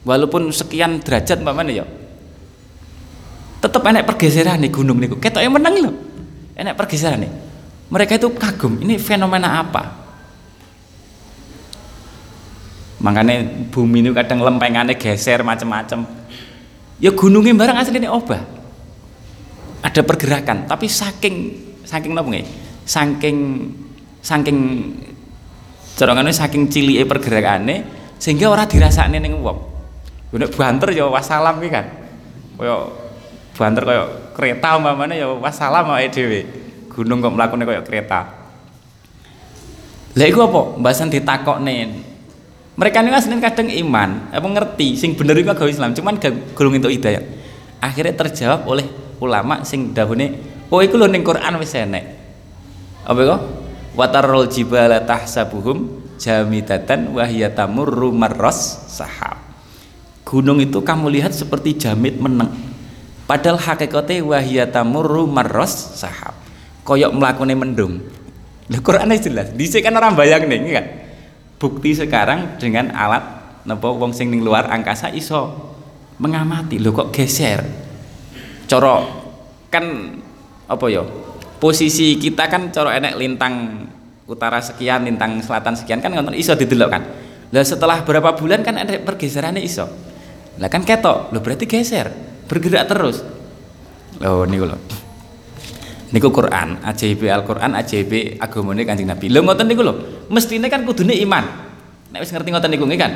Walaupun 0.00 0.48
sekian 0.50 1.00
derajat 1.00 1.38
mana 1.44 1.70
ya. 1.70 1.84
Tetap 3.60 3.84
enak 3.84 4.08
pergeseran 4.08 4.60
nih 4.64 4.70
gunung 4.72 4.96
niku. 4.98 5.16
Yang 5.20 5.54
menang 5.54 5.74
loh 5.80 5.94
enak 6.60 6.76
pergeseran 6.76 7.24
nih. 7.24 7.32
Mereka 7.90 8.20
itu 8.20 8.28
kagum 8.36 8.78
ini 8.84 9.00
fenomena 9.00 9.64
apa? 9.64 9.82
Makanya 13.00 13.66
bumi 13.72 14.04
ini 14.04 14.12
kadang 14.12 14.44
lempengannya 14.44 14.94
geser 14.94 15.40
macam-macam 15.40 16.04
ya 17.00 17.10
gunungnya 17.16 17.56
barang 17.56 17.76
asli 17.80 17.96
ini 17.96 18.06
obah. 18.06 18.44
Ada 19.80 20.04
pergerakan 20.04 20.68
tapi 20.68 20.86
saking 20.86 21.36
saking 21.88 22.12
apa 22.12 22.28
nih 22.28 22.44
saking 22.84 23.36
saking 24.20 24.58
corongannya 25.96 26.36
saking 26.36 26.68
cili 26.68 27.00
pergerakannya 27.00 27.99
sehingga 28.20 28.52
orang 28.52 28.68
dirasakne 28.68 29.16
ning 29.16 29.40
wong 29.40 29.58
nek 30.30 30.52
banter 30.54 30.92
ya 30.92 31.08
wassalam 31.08 31.58
kan 31.66 31.88
kaya 32.60 32.76
banter 33.56 33.82
kaya 33.82 34.04
kereta 34.36 34.78
umpamane 34.78 35.18
ya 35.18 35.28
wassalam 35.32 35.90
awake 35.90 36.12
dhewe. 36.12 36.40
Gunung 36.90 37.22
kok 37.22 37.32
mlakune 37.32 37.64
kaya 37.64 37.80
kereta. 37.86 38.20
Lah 40.16 40.26
iku 40.26 40.42
apa? 40.42 40.80
Mbasan 40.82 41.08
ditakokne. 41.08 41.76
Mereka 42.74 43.04
ini 43.04 43.12
aslinya 43.12 43.44
kadang 43.44 43.68
iman, 43.68 44.32
apa 44.32 44.46
ngerti, 44.48 44.96
sing 44.96 45.12
bener 45.12 45.36
itu 45.36 45.52
agama 45.52 45.68
Islam, 45.68 45.92
cuman 45.92 46.16
gak 46.16 46.56
gulung 46.56 46.72
itu 46.80 46.88
hidayah. 46.88 47.20
Akhirnya 47.76 48.16
terjawab 48.16 48.64
oleh 48.64 48.88
ulama 49.20 49.60
sing 49.68 49.92
dahune, 49.92 50.40
oh 50.72 50.80
iku 50.80 50.96
lho 50.96 51.04
ning 51.04 51.20
Quran 51.20 51.60
wis. 51.60 51.76
Apa 51.76 53.20
kok? 53.20 53.40
Watarul 53.94 54.46
jibala 54.46 55.02
tahsabuhum 55.02 56.02
jamidatan 56.20 57.10
wahya 57.16 57.50
tamurru 57.50 58.14
marras 58.14 58.86
sahab. 58.86 59.40
Gunung 60.22 60.62
itu 60.62 60.78
kamu 60.78 61.10
lihat 61.10 61.34
seperti 61.34 61.74
jamit 61.74 62.14
meneng 62.22 62.70
Padahal 63.30 63.62
hakikate 63.62 64.26
wahya 64.26 64.66
tamurru 64.66 65.30
marros 65.30 65.94
sahab. 65.94 66.34
Koyok 66.82 67.14
mlakune 67.14 67.54
mendung. 67.54 68.02
Lha 68.66 68.82
Qur'ane 68.82 69.22
jelas. 69.22 69.54
Dhisik 69.54 69.86
kan 69.86 69.94
orang 69.94 70.18
bayang 70.18 70.50
nih 70.50 70.74
kan. 70.74 70.86
Bukti 71.62 71.94
sekarang 71.94 72.58
dengan 72.58 72.90
alat 72.90 73.22
napa 73.62 73.86
wong 73.86 74.10
sing 74.10 74.34
ning 74.34 74.42
luar 74.42 74.66
angkasa 74.66 75.14
iso 75.14 75.46
mengamati. 76.18 76.82
Lho 76.82 76.90
kok 76.90 77.14
geser. 77.14 77.62
Coro 78.66 79.06
kan 79.70 80.18
apa 80.66 80.84
ya? 80.90 81.06
Posisi 81.60 82.16
kita 82.16 82.48
kan 82.48 82.72
coro 82.72 82.88
enek 82.88 83.20
lintang 83.20 83.84
utara 84.24 84.64
sekian, 84.64 85.04
lintang 85.04 85.44
selatan 85.44 85.76
sekian 85.76 86.00
kan 86.00 86.08
ngoten 86.08 86.32
iso 86.32 86.56
didelok 86.56 86.88
kan. 86.88 87.04
Lah 87.52 87.60
setelah 87.60 88.00
berapa 88.00 88.32
bulan 88.32 88.64
kan 88.64 88.80
ada 88.80 88.96
pergeserannya 88.96 89.60
iso. 89.60 89.84
Lah 90.56 90.72
kan 90.72 90.80
ketok, 90.88 91.36
lo 91.36 91.44
berarti 91.44 91.68
geser 91.68 92.08
bergerak 92.48 92.88
terus. 92.88 93.20
Oh 94.24 94.48
niku 94.48 94.72
lho. 94.72 94.80
Niku 96.16 96.32
Quran 96.32 96.80
ajaib 96.80 97.28
Al-Quran 97.28 97.76
ajaib 97.76 98.40
agamane 98.40 98.88
Kanjeng 98.88 99.12
Nabi. 99.12 99.28
Lho 99.28 99.44
ngoten 99.44 99.68
niku 99.68 99.84
lho. 99.84 99.94
Mestine 100.32 100.72
kan 100.72 100.80
kudune 100.88 101.12
iman. 101.20 101.44
Nek 102.08 102.24
wis 102.24 102.32
ngerti 102.32 102.56
ngoten 102.56 102.72
niku 102.72 102.88
kan? 102.96 103.12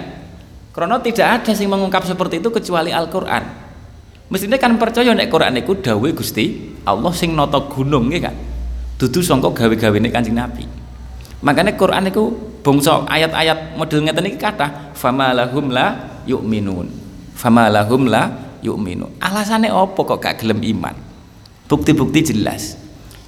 Karena 0.76 1.00
tidak 1.00 1.26
ada 1.40 1.52
sing 1.57 1.72
mengungkap 1.72 2.04
seperti 2.04 2.44
itu 2.44 2.52
kecuali 2.52 2.92
Al-Quran 2.92 3.63
mestine 4.32 4.56
kan 4.56 4.76
percaya 4.80 5.12
nek 5.12 5.28
Quran 5.28 5.56
niku 5.56 5.76
dawuh 5.78 6.12
Gusti 6.16 6.76
Allah 6.84 7.12
sing 7.12 7.37
nata 7.37 7.60
gunung 7.68 8.08
nggih 8.08 8.22
kan 8.24 8.37
dudu 8.96 9.20
sangka 9.20 9.50
gawe-gawene 9.50 10.08
Kanjeng 10.08 10.38
Nabi. 10.38 10.64
Makanya 11.44 11.76
Quran 11.76 12.08
niku 12.08 12.32
bangsa 12.64 13.04
ayat-ayat 13.04 13.76
model 13.76 14.06
ngeten 14.08 14.32
iki 14.32 14.38
kathah 14.40 14.94
famalahum 14.96 15.68
la 15.68 16.20
yu'minun. 16.24 16.88
Famalahum 17.34 18.08
la 18.08 18.30
yu'minu 18.64 19.20
alasannya 19.20 19.68
apa 19.68 20.00
kok 20.00 20.18
gak 20.22 20.40
gelem 20.40 20.64
iman? 20.64 20.96
Bukti-bukti 21.68 22.32
jelas. 22.32 22.80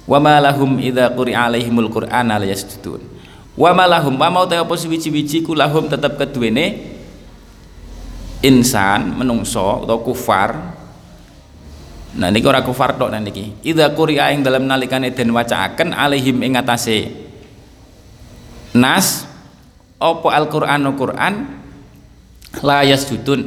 Wa 0.07 0.17
ma 0.17 0.39
lahum 0.39 0.79
idza 0.79 1.13
quri'a 1.13 1.51
alaihimul 1.51 1.91
qur'ana 1.91 2.39
la 2.41 2.47
yasjudun. 2.47 3.03
Wa 3.53 3.75
ma 3.75 3.85
lahum 3.85 4.15
wa 4.15 4.29
mau 4.31 4.45
apa 4.47 4.73
suwi-wiji 4.73 5.43
ku 5.43 5.53
lahum 5.53 5.89
tetep 5.89 6.15
keduwene 6.15 6.95
insan 8.45 9.17
menungso 9.17 9.85
atau 9.85 10.01
kufar 10.05 10.76
nah 12.15 12.31
niki 12.31 12.47
ora 12.47 12.63
kufar 12.63 12.95
tok 12.95 13.11
niki. 13.19 13.59
Idza 13.67 13.91
quri'a 13.91 14.31
ing 14.31 14.45
dalam 14.45 14.63
nalikane 14.63 15.11
den 15.11 15.35
wacaaken 15.35 15.91
alaihim 15.91 16.39
ing 16.45 16.55
atase. 16.55 17.11
Nas 18.77 19.27
apa 19.97 20.27
Al-Qur'anu 20.29 20.93
Qur'an? 20.95 21.33
La 22.63 22.85
yasjudun. 22.85 23.41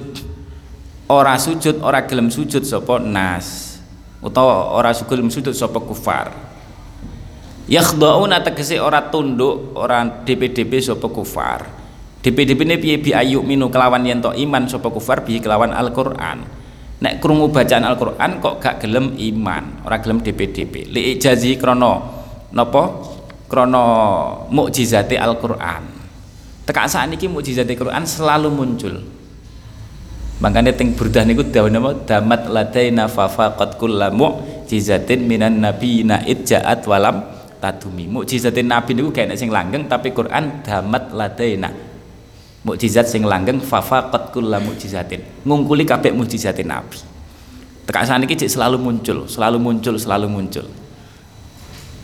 Ora 1.10 1.38
sujud 1.38 1.80
ora 1.80 2.04
gelem 2.04 2.28
sujud 2.28 2.62
sapa 2.66 3.00
nas. 3.00 3.78
Utawa 4.20 4.76
ora 4.76 4.92
sugul 4.92 5.24
sujud 5.32 5.56
sapa 5.56 5.80
kufar. 5.80 6.34
Yakhda'una 7.70 8.42
tegese 8.42 8.82
ora 8.82 9.08
tunduk 9.08 9.78
ora 9.78 10.04
DP-DP 10.04 10.82
sapa 10.82 11.06
kufar. 11.08 11.80
DP-DP 12.20 12.60
ini 12.68 12.76
piye 12.76 12.96
bi 13.00 13.10
ayu 13.16 13.40
minu 13.40 13.72
kelawan 13.72 14.04
yen 14.04 14.20
iman 14.20 14.68
sapa 14.68 14.92
kufar 14.92 15.24
bi 15.24 15.40
kelawan 15.40 15.72
Al-Qur'an 15.72 16.59
nek 17.00 17.18
krungu 17.18 17.48
bacaan 17.48 17.84
Al-Qur'an 17.84 18.38
kok 18.38 18.60
gak 18.60 18.84
gelem 18.84 19.16
iman? 19.16 19.84
Ora 19.88 19.96
gelem 19.98 20.20
DP-DP 20.20 20.92
li 20.92 21.16
ijazi 21.16 21.56
krana 21.56 22.00
napa 22.52 23.00
krana 23.48 23.84
mukjizate 24.52 25.16
Al-Qur'an. 25.16 25.84
Tekak 26.68 26.86
sakniki 26.86 27.26
mukjizate 27.26 27.72
Al-Qur'an 27.72 28.04
selalu 28.04 28.48
muncul. 28.52 28.94
Makanya 30.40 30.72
ting 30.72 30.96
burdah 30.96 31.24
niku 31.28 31.44
dawuh 31.44 31.68
napa 31.68 31.90
damat 32.08 32.48
ladaina 32.48 33.08
fa 33.08 33.28
faqat 33.28 33.76
kullu 33.76 34.08
mu'jizatin 34.12 35.24
minan 35.28 35.60
nabiyina 35.60 36.24
idja'at 36.24 36.84
walam 36.88 37.24
tadumi. 37.60 38.08
Mukjizatin 38.08 38.68
nabi 38.68 38.96
niku 38.96 39.12
kayak 39.12 39.36
sing 39.36 39.52
langgeng 39.52 39.88
tapi 39.88 40.16
Quran 40.16 40.64
damat 40.64 41.12
ladaina 41.12 41.89
mukjizat 42.60 43.08
sing 43.08 43.24
langgeng 43.24 43.60
fa 43.64 43.80
faqat 43.80 44.36
kullu 44.36 44.52
mu'jizatin 44.60 45.24
ngungkuli 45.48 45.88
kabeh 45.88 46.12
mukjizatin 46.12 46.68
nabi. 46.68 47.00
Tekak 47.88 48.06
cik 48.06 48.46
selalu 48.46 48.78
muncul 48.78 49.26
selalu 49.26 49.58
muncul 49.58 49.98
selalu 49.98 50.26
muncul. 50.30 50.66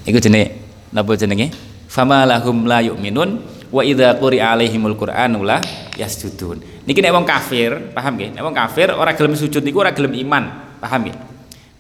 Iku 0.03 0.19
jenenge 0.19 0.59
napa 0.90 1.14
jenenge? 1.14 1.53
Fama 1.87 2.27
lahum 2.27 2.66
la 2.66 2.83
yu'minun 2.83 3.38
wa 3.71 3.83
idza 3.87 4.19
quri'a 4.19 4.59
alaihimul 4.59 4.99
qur'anu 4.99 5.47
la 5.47 5.62
yasjudun. 5.95 6.59
Niki 6.88 6.99
nek 6.99 7.12
wong 7.14 7.27
kafir 7.29 7.95
paham 7.95 8.19
nggih? 8.19 8.35
Nek 8.35 8.42
wong 8.42 8.55
kafir 8.57 8.90
ora 8.90 9.14
gelem 9.14 9.38
sujud 9.38 9.62
niku 9.62 9.79
ora 9.79 9.95
gelem 9.95 10.19
iman. 10.27 10.75
Paham 10.83 11.07
nggih? 11.07 11.16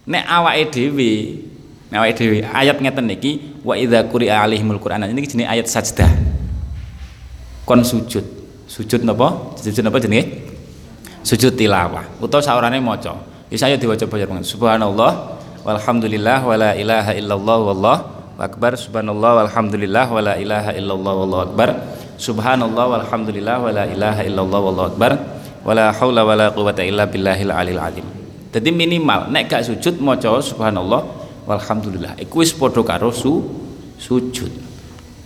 Nek 0.06 0.22
awake 0.22 0.62
dhewe 0.70 1.10
nek 1.90 1.98
awake 1.98 2.14
dhewe 2.14 2.38
ayat 2.46 2.78
ngeten 2.78 3.10
niki 3.10 3.58
wa 3.66 3.74
idza 3.74 4.06
quri'a 4.06 4.46
alaihimul 4.46 4.78
qur'an 4.78 5.02
niki 5.02 5.34
jenenge 5.34 5.50
ayat 5.50 5.66
sajdah. 5.66 6.12
Kon 7.66 7.82
sujud 7.82 8.45
sujud 8.66 9.06
napa? 9.06 9.54
Sujud 9.58 9.82
napa 9.86 9.98
jenenge? 10.02 10.46
Sujud 11.26 11.58
tilawah. 11.58 12.06
Utawa 12.22 12.38
saurane 12.38 12.78
maca. 12.78 13.18
Wis 13.50 13.62
ayo 13.62 13.78
diwaca 13.78 14.06
bayar 14.10 14.30
subhanallah 14.42 15.38
walhamdulillah 15.66 16.38
wala 16.42 16.70
ilaha 16.74 17.14
illallah 17.14 17.58
wallahu 17.62 18.02
akbar. 18.38 18.78
Subhanallah 18.78 19.30
walhamdulillah 19.42 20.06
wala 20.06 20.32
ilaha 20.38 20.70
illallah 20.74 21.12
wallahu 21.14 21.42
akbar. 21.50 21.68
Subhanallah 22.18 22.84
walhamdulillah 22.94 23.56
wala 23.58 23.82
ilaha 23.90 24.22
illallah 24.22 24.60
wallahu 24.62 24.88
akbar. 24.94 25.12
Wala 25.66 25.90
haula 25.94 26.22
wala 26.22 26.46
quwata 26.54 26.86
illa 26.86 27.10
billahil 27.10 27.50
alil 27.50 27.82
alim. 27.82 28.06
Jadi 28.54 28.70
minimal 28.70 29.26
nek 29.30 29.50
gak 29.50 29.66
sujud 29.66 29.98
maca 29.98 30.30
subhanallah 30.38 31.02
walhamdulillah. 31.46 32.22
Iku 32.22 32.42
wis 32.42 32.54
padha 32.54 32.86
karo 32.86 33.10
su, 33.10 33.42
sujud. 33.98 34.50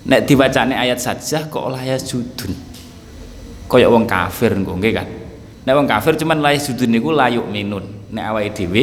Nek 0.09 0.25
diwacane 0.25 0.73
ayat 0.77 0.97
sajdah 0.97 1.53
kok 1.53 1.61
ora 1.61 1.85
ya 1.85 2.01
sujud 2.01 2.70
kaya 3.71 3.87
wong 3.87 4.11
kafir 4.11 4.51
engko 4.59 4.75
nggih 4.75 4.93
kan? 4.93 5.07
Nek 5.63 5.75
wong 5.79 5.87
kafir 5.87 6.19
cuman 6.19 6.43
layak 6.43 6.67
sujud 6.67 6.91
niku 6.91 7.15
layuk 7.15 7.47
minun. 7.47 8.11
Nek 8.11 8.25
awake 8.35 8.51
dhewe 8.59 8.83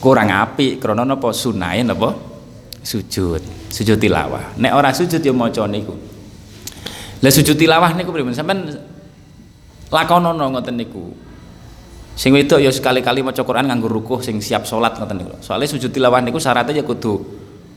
kurang 0.00 0.32
apik 0.32 0.80
krana 0.80 1.04
napa? 1.04 1.28
Sunahe 1.36 1.84
napa? 1.84 2.16
Sujud 2.80 3.44
sujud 3.68 4.00
tilawah. 4.00 4.56
Nek 4.56 4.72
ora 4.72 4.88
sujud 4.96 5.20
ya 5.20 5.32
maca 5.36 5.68
niku. 5.68 5.92
Lah 7.20 7.28
sujud 7.28 7.54
tilawah 7.60 7.92
niku 7.92 8.10
pripun? 8.10 8.32
Sampean 8.32 8.64
lakonono 9.92 10.56
ngoten 10.56 10.80
niku. 10.80 11.12
Sing 12.16 12.32
wedok 12.32 12.60
ya 12.60 12.72
sekali-kali 12.72 13.20
maca 13.20 13.44
Quran 13.44 13.68
nganggo 13.68 13.88
rukuh 13.88 14.24
sing 14.24 14.40
siap 14.40 14.64
salat 14.64 14.96
ngoten 14.96 15.20
niku. 15.20 15.36
Soalnya 15.44 15.68
sujud 15.68 15.92
tilawah 15.92 16.24
niku 16.24 16.40
syaratnya 16.40 16.80
ya 16.80 16.84
kudu 16.84 17.20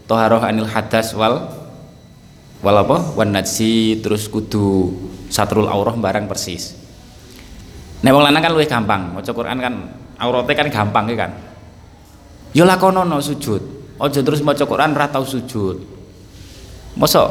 toharoh 0.07 0.39
anil 0.39 0.71
hadas 0.71 1.11
wal 1.11 1.51
wal 2.63 2.77
apa? 2.79 3.19
Wan 3.19 3.35
najsi 3.35 3.99
terus 3.99 4.31
kudu 4.31 4.95
satrul 5.33 5.65
aurah 5.65 5.97
barang 5.97 6.29
persis 6.29 6.77
nek 8.05 8.11
wong 8.13 8.21
lanang 8.21 8.45
kan 8.45 8.51
luwih 8.53 8.69
gampang 8.69 9.17
maca 9.17 9.31
Quran 9.33 9.57
kan 9.57 9.73
aurate 10.21 10.53
kan 10.53 10.69
gampang 10.69 11.09
kan 11.17 11.31
ya 12.53 12.61
lakonono 12.69 13.17
sujud 13.17 13.83
Ojo 14.03 14.19
terus 14.25 14.41
maca 14.41 14.65
Quran 14.65 14.97
ra 14.97 15.05
tau 15.05 15.21
sujud. 15.21 15.77
Mosok 16.97 17.29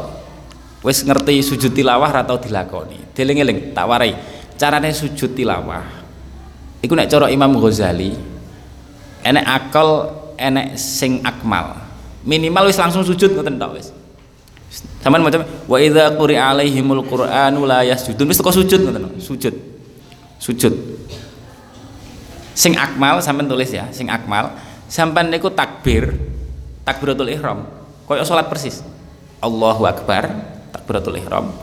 wis 0.83 1.03
ngerti 1.03 1.43
sujud 1.43 1.71
tilawah 1.75 2.09
ra 2.09 2.23
tau 2.23 2.39
dilakoni. 2.39 3.11
Deling-eling 3.11 3.75
tak 3.75 3.85
warai. 3.85 4.15
Carane 4.55 4.89
sujud 4.95 5.35
tilawah. 5.35 5.83
Iku 6.81 6.97
nek 6.97 7.13
cara 7.13 7.27
Imam 7.29 7.53
Ghazali 7.59 8.15
enek 9.21 9.45
akal 9.45 10.09
enek 10.39 10.79
sing 10.79 11.19
akmal. 11.21 11.77
Minimal 12.23 12.71
wis 12.71 12.79
langsung 12.79 13.03
sujud 13.03 13.35
ngoten 13.35 13.59
tok 13.59 13.71
wis. 13.75 13.91
Saman 14.73 15.21
macam 15.21 15.45
wa 15.69 15.77
idza 15.77 16.09
quri 16.17 16.33
alaihimul 16.33 17.05
qur'anu 17.05 17.67
la 17.69 17.85
yasjudun. 17.85 18.25
Wis 18.25 18.41
kok 18.41 18.55
sujud 18.55 18.79
ngoten 18.81 19.21
sujud. 19.21 19.53
Sujud. 20.41 20.73
Sing 22.57 22.73
akmal 22.77 23.21
sampean 23.21 23.45
tulis 23.45 23.69
ya, 23.69 23.89
sing 23.93 24.09
akmal. 24.09 24.53
Sampean 24.89 25.29
niku 25.29 25.53
takbir 25.53 26.17
takbiratul 26.87 27.29
ihram. 27.29 27.69
Koyo 28.09 28.25
salat 28.25 28.49
persis. 28.49 28.81
Allahu 29.43 29.85
akbar 29.85 30.33
takbiratul 30.73 31.21
ihram. 31.21 31.53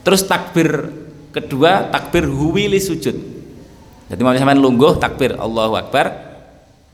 Terus 0.00 0.24
takbir 0.24 0.88
kedua 1.36 1.92
takbir 1.92 2.24
huwili 2.30 2.80
sujud. 2.80 3.16
Jadi 4.08 4.20
mau 4.24 4.32
sampean 4.32 4.60
lungguh 4.60 4.96
takbir 4.96 5.36
Allahu 5.36 5.76
akbar. 5.76 6.16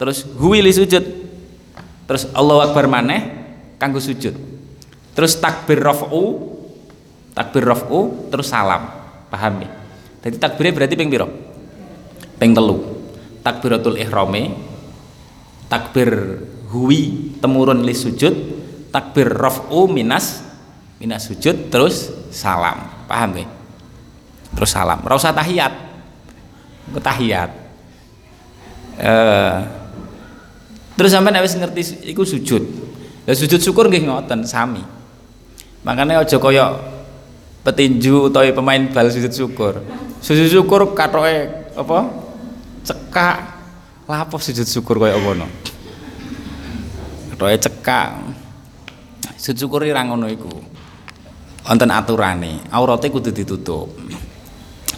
Terus 0.02 0.26
huwili 0.34 0.74
sujud. 0.74 1.04
Terus 2.10 2.26
Allahu 2.34 2.58
akbar 2.58 2.90
maneh 2.90 3.22
kanggo 3.78 4.02
sujud 4.02 4.50
terus 5.14 5.38
takbir 5.38 5.82
raf'u 5.82 6.50
takbir 7.34 7.64
raf'u 7.64 8.28
terus 8.28 8.50
salam. 8.50 8.90
Paham 9.30 9.62
ya? 9.62 9.70
Jadi 10.26 10.36
takbirnya 10.36 10.72
berarti 10.76 10.94
ping 10.98 11.08
piro? 11.08 11.28
Ping 12.36 12.52
telu. 12.52 12.76
Takbiratul 13.40 13.96
ihrame 13.96 14.52
takbir 15.70 16.42
huwi 16.68 17.32
temurun 17.40 17.86
li 17.86 17.94
sujud 17.94 18.34
takbir 18.92 19.32
raf'u 19.32 19.88
minas 19.88 20.44
minas 21.00 21.24
sujud 21.24 21.72
terus 21.72 22.12
salam. 22.28 23.08
Paham 23.08 23.40
ya? 23.40 23.46
Terus 24.52 24.70
salam. 24.74 25.00
Rasa 25.00 25.32
tahiyat. 25.32 25.72
Ke 26.90 27.00
tahiyat. 27.00 27.50
Eh, 29.00 29.58
terus 30.98 31.14
sampai 31.14 31.40
wis 31.40 31.56
ngerti 31.56 32.04
iku 32.12 32.28
sujud. 32.28 32.60
Lah 33.24 33.32
sujud 33.32 33.62
syukur 33.62 33.88
nggih 33.88 34.04
ngoten 34.10 34.44
sami 34.44 34.99
makanya 35.86 36.20
aja 36.20 36.36
kaya 36.36 36.76
petinju 37.64 38.32
utawa 38.32 38.50
pemain 38.52 38.82
bal 38.92 39.08
sujud 39.08 39.32
syukur. 39.32 39.80
Sujud 40.20 40.48
syukur 40.48 40.92
katoke 40.92 41.48
apa? 41.76 41.98
Cekak. 42.84 43.38
Lapo 44.10 44.36
sujud 44.42 44.66
syukur 44.66 45.00
kaya 45.00 45.16
apa 45.16 45.30
no 45.36 45.48
roe 47.40 47.56
cekak. 47.56 48.10
Syukuri 49.40 49.88
ra 49.88 50.04
ngono 50.04 50.28
iku. 50.28 50.52
Wonten 51.64 51.88
aturane. 51.88 52.60
Aurate 52.68 53.08
kudu 53.08 53.32
ditutup. 53.32 53.88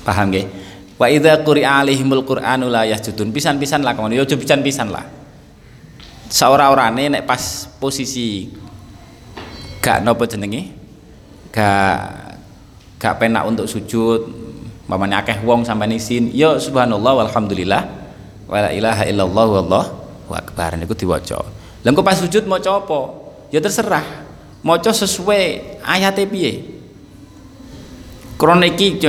Paham 0.03 0.35
nggih? 0.35 0.47
Wa 0.99 1.07
idza 1.07 1.39
quri'a 1.47 1.87
alaihimul 1.87 2.27
qur'anu 2.27 2.67
la 2.67 2.83
yasjudun. 2.91 3.31
Pisan-pisan 3.31 3.87
lah 3.87 3.95
ngono 3.95 4.19
ya 4.19 4.27
aja 4.27 4.35
pisan-pisan 4.35 4.91
lah. 4.91 5.07
Saora-orane 6.27 7.07
nek 7.07 7.23
pas 7.23 7.71
posisi 7.79 8.51
gak 9.83 10.07
nopo 10.07 10.25
jenenge 10.25 10.71
gak 11.51 11.99
gak 13.03 13.19
penak 13.19 13.43
untuk 13.45 13.67
sujud 13.67 14.31
mamane 14.87 15.19
akeh 15.19 15.43
wong 15.43 15.67
sampai 15.67 15.91
isin 15.99 16.31
ya 16.31 16.55
subhanallah 16.57 17.27
walhamdulillah 17.27 17.83
wala 18.47 18.71
ilaha 18.71 19.03
illallah 19.05 19.47
wallahu 19.51 20.33
akbar 20.33 20.79
niku 20.79 20.95
diwaca 20.95 21.43
lah 21.83 21.93
pas 21.99 22.15
sujud 22.15 22.47
mau 22.47 22.63
apa? 22.63 23.01
Ya 23.51 23.59
terserah. 23.59 24.07
Maca 24.63 24.95
sesuai 24.95 25.75
ayat 25.83 26.23
piye. 26.31 26.79
Krone 28.39 28.71
iki 28.71 29.03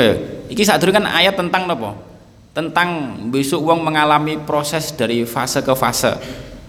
iki 0.49 0.63
sadurunge 0.65 0.97
kan 0.97 1.05
ayat 1.05 1.37
tentang 1.37 1.69
napa? 1.69 1.93
Tentang 2.53 3.17
besok 3.29 3.65
wong 3.65 3.85
mengalami 3.85 4.41
proses 4.41 4.89
dari 4.93 5.25
fase 5.25 5.61
ke 5.61 5.73
fase. 5.77 6.17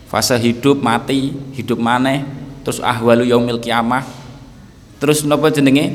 Fase 0.09 0.36
hidup, 0.36 0.84
mati, 0.84 1.32
hidup 1.57 1.80
maneh, 1.80 2.24
terus 2.64 2.80
ahwalu 2.80 3.28
yaumil 3.28 3.60
kiamah. 3.60 4.02
Terus 4.98 5.22
napa 5.28 5.52
jenenge? 5.52 5.92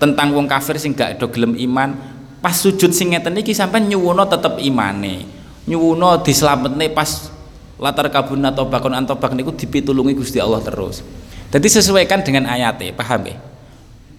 Tentang 0.00 0.32
wong 0.32 0.48
kafir 0.48 0.80
sing 0.80 0.96
gak 0.96 1.20
do 1.20 1.28
gelem 1.28 1.54
iman. 1.56 1.92
Pas 2.40 2.56
sujud 2.56 2.90
sing 2.96 3.12
ngeten 3.12 3.36
iki 3.36 3.52
sampean 3.52 3.86
nyuwuna 3.86 4.24
tetep 4.24 4.56
imane. 4.64 5.28
Nyuwuna 5.68 6.24
dislametne 6.24 6.88
pas 6.90 7.36
latar 7.76 8.08
kabun 8.08 8.40
atau 8.40 8.64
bakon 8.64 8.96
antobak 8.96 9.36
niku 9.36 9.52
dipitulungi 9.52 10.16
Gusti 10.16 10.40
Allah 10.40 10.64
terus 10.64 11.04
jadi 11.52 11.68
sesuaikan 11.68 12.24
dengan 12.24 12.48
ayatnya 12.48 12.96
paham 12.96 13.28
ya 13.28 13.36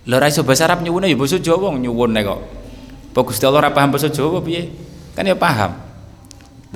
lho 0.08 0.18
ra 0.22 0.30
bahasa 0.30 0.64
Arab 0.70 0.86
nyuwun 0.86 1.10
ya 1.10 1.18
basa 1.18 1.42
Jawa 1.42 1.74
nyuwun 1.74 2.14
kok 2.22 2.40
apa 3.18 3.20
Gusti 3.26 3.44
Allah 3.50 3.74
paham 3.74 3.90
basa 3.90 4.14
Jawa 4.14 4.40
piye 4.46 4.70
kan 5.18 5.26
ya 5.26 5.34
paham 5.34 5.74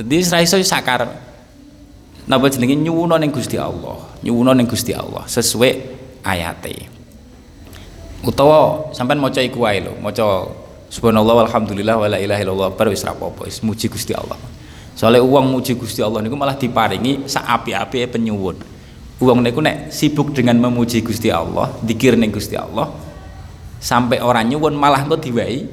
jadi 0.02 0.26
ra 0.34 0.42
iso 0.42 0.58
sakar 0.66 1.06
napa 2.32 2.48
jenenge 2.48 2.80
nyuwuna 2.80 3.20
ning 3.20 3.36
Gusti 3.36 3.60
Allah? 3.60 4.00
Nyuwuna 4.24 4.56
ning 4.56 4.64
Gusti 4.64 4.96
Allah 4.96 5.28
sesuai 5.28 5.72
ayate. 6.24 6.88
Utawa 8.24 8.88
sampean 8.96 9.20
maca 9.20 9.44
iku 9.44 9.68
wae 9.68 9.84
lho 9.84 10.00
maca 10.00 10.48
subhanallah 10.88 11.44
walhamdulillah 11.44 12.00
wala 12.00 12.16
ilaha 12.16 12.40
illallah 12.40 12.70
bar 12.72 12.88
wis 12.88 13.04
ra 13.04 13.12
apa-apa 13.12 13.52
wis 13.52 13.60
muji 13.60 13.92
Gusti 13.92 14.16
Allah. 14.16 14.40
Soalnya 14.96 15.20
uang 15.20 15.52
muji 15.52 15.76
Gusti 15.76 16.00
Allah 16.00 16.24
niku 16.24 16.40
malah 16.40 16.56
diparingi 16.56 17.28
sak 17.28 17.44
api-api 17.44 18.08
penyuwun. 18.08 18.56
Uang 19.20 19.44
niku 19.44 19.60
nek 19.60 19.92
sibuk 19.92 20.32
dengan 20.32 20.56
memuji 20.56 21.04
Gusti 21.04 21.28
Allah 21.28 21.68
dikir 21.84 22.16
ning 22.16 22.32
Gusti 22.32 22.56
Allah 22.56 22.88
sampai 23.84 24.24
orang 24.24 24.48
nyuwun 24.48 24.72
malah 24.80 25.04
kok 25.04 25.20
diwai 25.20 25.68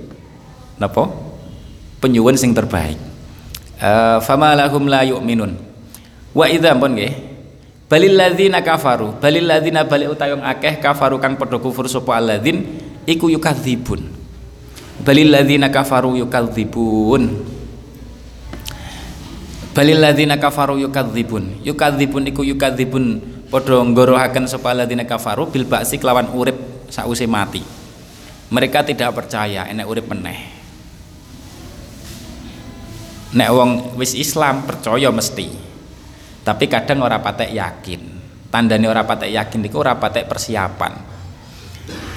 napa? 0.82 1.06
Penyuwun 2.02 2.34
sing 2.34 2.50
terbaik. 2.50 2.98
Uh, 3.78 4.18
fama 4.26 4.58
lahum 4.58 4.90
la 4.90 5.06
yu'minun 5.06 5.67
wa 6.32 6.46
idza 6.48 6.72
pun 6.76 6.92
nggih. 6.96 7.14
Balil 7.88 8.20
ladzina 8.20 8.60
kafaru 8.60 9.16
balil 9.16 9.48
ladzina 9.48 9.80
bali 9.80 10.04
utayong 10.04 10.44
akeh 10.44 10.76
kafaru 10.76 11.16
kang 11.16 11.40
padha 11.40 11.56
kufur 11.56 11.88
sapa 11.88 12.20
alladzin 12.20 12.68
iku 13.08 13.32
yukadzibun 13.32 14.04
balil 15.00 15.32
ladzina 15.32 15.72
kafaru 15.72 16.12
yukadzibun 16.20 17.32
balil 19.72 19.98
ladzina 20.04 20.36
kafaru 20.36 20.76
yukadzibun 20.84 21.64
yukadzibun 21.64 22.28
iku 22.28 22.44
yukadzibun 22.44 23.24
padha 23.48 23.80
nggorohaken 23.80 24.44
sapa 24.44 24.76
alladzina 24.76 25.08
kafaru 25.08 25.48
bil 25.48 25.64
ba'si 25.64 25.96
kelawan 25.96 26.28
urip 26.36 26.92
sause 26.92 27.24
mati. 27.24 27.64
Mereka 28.52 28.84
tidak 28.84 29.16
percaya 29.16 29.64
enek 29.64 29.88
urip 29.88 30.04
meneh. 30.12 30.40
Nek 33.32 33.48
wong 33.48 33.96
wis 33.96 34.12
Islam 34.12 34.68
percaya 34.68 35.08
mesti 35.08 35.67
tapi 36.48 36.64
kadang 36.64 37.04
ora 37.04 37.20
patek 37.20 37.52
yakin. 37.52 38.00
Tandane 38.48 38.88
ora 38.88 39.04
patek 39.04 39.36
yakin 39.36 39.68
iku 39.68 39.84
ora 39.84 40.00
patek 40.00 40.24
persiapan. 40.24 40.96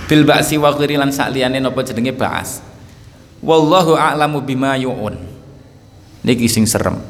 Bil 0.08 0.24
ba'si 0.24 0.56
wa 0.56 0.72
ghairi 0.72 0.96
lan 0.96 1.12
sakliyane 1.12 1.60
napa 1.60 1.84
jenenge 1.84 2.16
ba'as? 2.16 2.64
Wallahu 3.44 4.00
a'lamu 4.00 4.40
bima 4.40 4.80
yu'un. 4.80 5.20
Niki 6.24 6.48
sing 6.48 6.64
serem. 6.64 7.04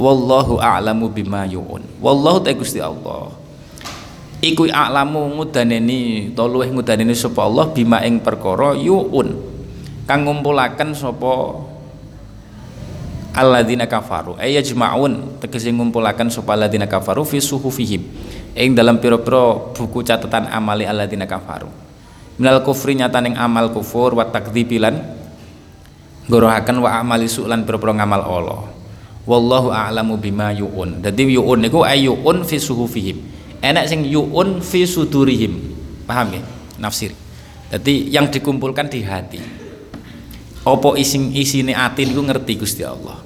Wallahu 0.00 0.64
a'lamu 0.64 1.12
bima 1.12 1.44
yu'un. 1.44 1.84
Wallahu 2.00 2.40
ta 2.40 2.56
Gusti 2.56 2.80
Allah. 2.80 3.28
Iku 4.40 4.72
a'lamu 4.72 5.28
ngudaneni 5.36 6.32
to 6.32 6.48
luweh 6.48 6.72
ngudaneni 6.72 7.12
sapa 7.12 7.44
Allah 7.44 7.68
bima 7.68 8.00
ing 8.00 8.24
perkara 8.24 8.72
yu'un. 8.80 9.28
Kang 10.08 10.24
ngumpulaken 10.24 10.96
sapa 10.96 11.68
alladzina 13.32 13.88
kafaru. 13.88 14.36
Ay 14.36 14.56
yajma'un. 14.60 15.40
Tegese 15.40 15.72
ngumpulaken 15.72 16.28
sapa 16.28 16.54
alladzina 16.56 16.86
kafaru 16.86 17.24
fi 17.24 17.40
suhufihim. 17.40 18.04
Ing 18.52 18.76
dalam 18.76 19.00
pira-pira 19.00 19.72
buku 19.72 20.04
catatan 20.04 20.48
amali 20.52 20.84
alladzina 20.84 21.24
kafaru. 21.24 21.68
Minal 22.36 22.64
kufri 22.64 22.96
nyataning 22.96 23.36
amal 23.36 23.72
kufur 23.72 24.16
wa 24.16 24.24
takdzibilan 24.28 24.96
gorohaken 26.28 26.80
wa 26.80 26.90
amali 27.00 27.28
su'lan 27.28 27.64
pira-pira 27.64 27.96
ngamal 27.96 28.22
Allah. 28.24 28.60
Wallahu 29.24 29.68
a'lamu 29.72 30.18
bima 30.18 30.52
yu'un. 30.52 31.00
Dadi 31.00 31.32
yu'un 31.32 31.60
niku 31.60 31.84
ayu'un 31.86 32.44
fi 32.44 32.60
suhufihim. 32.60 33.20
Enak 33.62 33.86
sing 33.86 34.02
yu'un 34.04 34.58
fi 34.60 34.82
sudurihim. 34.84 35.54
Paham 36.04 36.34
ya 36.34 36.42
nafsir. 36.82 37.14
Jadi 37.72 38.12
yang 38.12 38.28
dikumpulkan 38.28 38.92
di 38.92 39.00
hati 39.00 39.61
apa 40.62 40.88
ising 40.94 41.34
isine 41.34 41.74
ati 41.74 42.06
niku 42.06 42.22
ngerti 42.22 42.52
Gusti 42.62 42.82
Allah. 42.86 43.18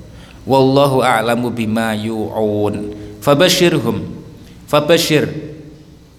Wallahu 0.48 1.04
a'lamu 1.04 1.52
bima 1.52 1.92
yu'un. 1.92 2.96
Fabashirhum. 3.20 4.00
Fabashir. 4.64 5.28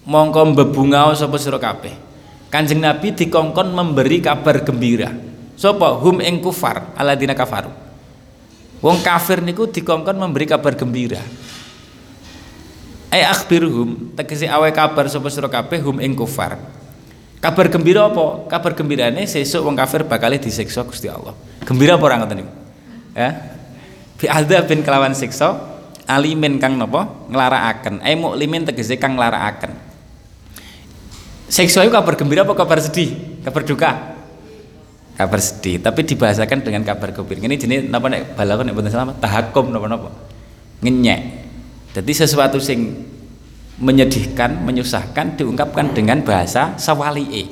Mongko 0.08 0.54
bebungao 0.54 1.12
sapa 1.18 1.36
sira 1.36 1.58
kabeh. 1.58 1.92
Kanjeng 2.48 2.80
Nabi 2.80 3.12
dikongkon 3.12 3.74
memberi 3.74 4.24
kabar 4.24 4.64
gembira. 4.64 5.12
Sapa? 5.58 5.98
Hum 6.00 6.22
ing 6.22 6.40
kufar 6.40 6.94
alladzina 6.96 7.34
kafaru. 7.36 7.68
Wong 8.78 9.02
kafir 9.02 9.42
niku 9.42 9.68
dikongkon 9.68 10.16
memberi 10.16 10.46
kabar 10.46 10.78
gembira. 10.78 11.20
Ai 13.10 13.24
akhbirhum 13.24 14.14
tegese 14.14 14.46
awe 14.46 14.68
kabar 14.70 15.10
sapa 15.10 15.28
sira 15.32 15.48
kabeh 15.50 15.80
hum 15.82 15.98
ing 15.98 16.12
kufar 16.14 16.60
Kabar 17.38 17.70
gembira 17.70 18.10
apa? 18.10 18.50
Kabar 18.50 18.74
gembirane 18.74 19.22
sesuk 19.22 19.62
wong 19.62 19.78
kafir 19.78 20.02
bakal 20.02 20.34
disiksa 20.34 20.82
Gusti 20.82 21.06
Allah. 21.06 21.38
Gembira 21.62 21.94
apa 21.94 22.04
ora 22.10 22.18
ngoten? 22.18 22.42
Ya. 23.14 23.30
Bi 24.18 24.26
bin 24.66 24.82
kelawan 24.82 25.14
siksa 25.14 25.54
alimin 26.10 26.58
kang 26.58 26.74
napa? 26.74 27.06
Nglarakaken. 27.30 28.02
Ai 28.02 28.18
muklimin 28.18 28.66
tegese 28.66 28.98
kang 28.98 29.14
nglarakaken. 29.14 29.70
Siksa 31.46 31.86
itu 31.86 31.94
kabar 31.94 32.18
gembira 32.18 32.42
apa 32.42 32.58
kabar 32.58 32.82
sedih? 32.82 33.40
Kabar 33.46 33.62
duka? 33.62 33.90
Kabar 35.18 35.40
sedih, 35.42 35.82
tapi 35.82 36.06
dibahasakan 36.06 36.62
dengan 36.62 36.82
kabar 36.82 37.14
gembira. 37.14 37.38
Ini 37.38 37.54
jenis 37.54 37.78
napa 37.86 38.10
nek 38.10 38.34
balaghah 38.34 38.66
nek 38.66 38.74
boten 38.74 38.90
salah 38.90 39.14
tahakum 39.14 39.70
napa-napa. 39.70 40.10
Ngenyek. 40.82 41.20
Jadi 41.94 42.12
sesuatu 42.12 42.58
sing 42.58 43.07
menyedihkan, 43.78 44.66
menyusahkan 44.66 45.38
diungkapkan 45.38 45.94
dengan 45.94 46.18
bahasa 46.22 46.74
sawali'e. 46.74 47.46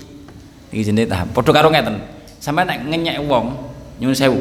Iki 0.75 0.83
jenenge 0.83 1.11
tahap. 1.11 1.31
Padha 1.31 1.51
karo 1.55 1.71
ngeten. 1.71 2.03
Sampe 2.43 2.67
nek 2.67 2.83
ngenyek 2.87 3.23
wong 3.27 3.55
nyuwun 4.03 4.15
sewu. 4.15 4.39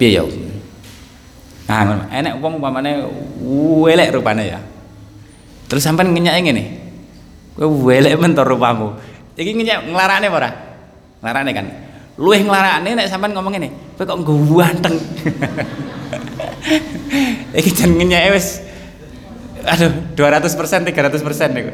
Piye 0.00 0.16
ya? 0.16 0.24
Nah. 1.68 2.08
Enek 2.08 2.40
wong 2.40 2.58
umpamane 2.58 3.04
welek 3.84 4.16
rupane 4.16 4.48
ya. 4.48 4.60
Terus 5.68 5.84
sampean 5.84 6.10
ngenyek 6.10 6.40
ngene. 6.40 6.64
Kowe 7.54 7.68
welek 7.68 8.16
men 8.16 8.32
rupamu. 8.32 8.96
Iki 9.36 9.52
ngenyek 9.54 9.78
nglarakne 9.92 10.26
apa 10.32 10.36
ora? 10.40 10.50
Nglarakne 11.20 11.50
kan. 11.52 11.66
Luwih 12.16 12.42
nglarakne 12.48 12.96
nek 12.96 13.06
sampean 13.12 13.36
ngomong 13.36 13.52
ngene, 13.54 13.68
kowe 13.96 14.04
kok 14.08 14.18
ganteng. 14.24 14.96
Iki 17.60 17.70
jeneng 17.72 18.08
ngenyek 18.08 18.36
wis 18.36 18.69
aduh 19.64 19.92
200 20.16 20.58
persen 20.58 20.80
300 20.86 21.26
persen 21.26 21.48
nih 21.52 21.64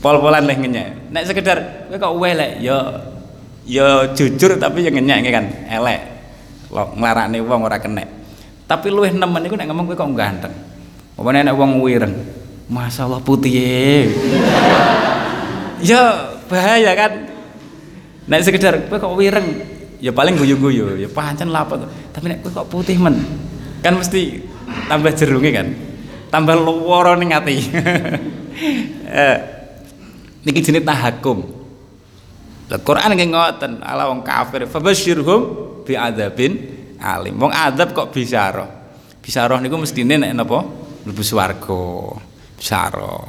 pol-polan 0.00 0.42
lah 0.48 0.56
ngenyek. 0.56 1.12
Nek 1.12 1.24
sekedar 1.28 1.86
kowe 1.88 1.96
kok 2.00 2.14
welek 2.16 2.64
ya 2.64 2.76
ya 3.68 4.08
jujur 4.16 4.56
tapi 4.56 4.88
yang 4.88 4.96
ngenyek 4.96 5.30
kan. 5.30 5.46
Elek. 5.68 6.00
Lo 6.72 6.90
nglarakne 6.96 7.38
wong 7.44 7.60
ora 7.68 7.78
kenek. 7.78 8.08
Tapi 8.64 8.88
luwih 8.88 9.12
nemen 9.12 9.44
iku 9.44 9.54
nek 9.54 9.68
ngomong 9.68 9.84
kowe 9.92 9.96
kok 9.96 10.10
ganteng. 10.16 10.54
Apa 11.20 11.28
nek 11.30 11.54
wong 11.54 11.84
wireng? 11.84 12.16
Masyaallah 12.70 13.20
putih 13.26 14.08
ya 15.90 16.32
bahaya 16.48 16.94
kan? 16.96 17.12
Nek 18.24 18.40
sekedar 18.40 18.88
kowe 18.88 18.96
kok 18.96 19.14
wireng? 19.14 19.46
Ya 20.00 20.16
paling 20.16 20.40
guyu-guyu. 20.40 20.96
Ya 20.96 21.08
pancen 21.12 21.52
lapo 21.52 21.76
tapi 22.16 22.32
nek 22.32 22.40
kowe 22.40 22.64
kok 22.64 22.68
putih 22.72 22.96
men? 22.96 23.20
Kan 23.84 24.00
mesti 24.00 24.44
tambah 24.88 25.12
jerunge 25.12 25.50
kan 25.52 25.89
tambah 26.30 26.54
luwara 26.54 27.18
ning 27.18 27.34
ati. 27.34 27.58
eh, 29.10 29.36
niki 30.46 30.62
jenenge 30.62 30.86
tahakum. 30.86 31.42
Lah 32.70 32.78
Quran 32.78 33.18
nggih 33.18 33.28
ngoten, 33.34 33.72
ala 33.82 34.06
wong 34.06 34.22
kafir 34.22 34.70
fabasyirhum 34.70 35.40
bi 35.82 35.98
adzabin 35.98 36.52
alim. 37.02 37.34
Wong 37.34 37.50
adzab 37.50 37.90
kok 37.90 38.14
bisyarah. 38.14 38.70
Bisyarah 39.20 39.58
niku 39.58 39.74
mestine 39.76 40.16
nek 40.16 40.30
napa? 40.38 40.62
Mlebu 41.02 41.22
swarga. 41.26 42.14
Bisyarah. 42.54 43.26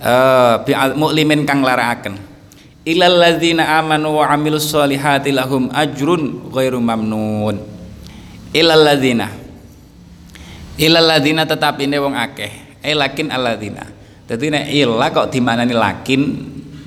Eh 0.00 0.54
bi 0.64 0.72
muklimin 0.96 1.44
kang 1.44 1.60
larakaken. 1.60 2.16
Ilal 2.82 3.14
ladzina 3.14 3.78
amanu 3.78 4.18
wa 4.18 4.26
amilus 4.26 4.66
solihati 4.66 5.30
lahum 5.30 5.70
ajrun 5.70 6.50
ghairu 6.50 6.82
mamnun. 6.82 7.60
Ilal 8.56 8.82
ladzina 8.82 9.41
ilal 10.82 11.06
ladina 11.06 11.46
tetap 11.46 11.78
ini 11.78 11.94
wong 12.02 12.18
akeh. 12.18 12.82
Eh 12.82 12.98
lakin 12.98 13.30
aladina 13.30 14.02
jadi 14.32 14.48
nek 14.48 14.64
illa 14.72 15.12
kok 15.12 15.28
dimanani 15.28 15.76
lakin 15.76 16.20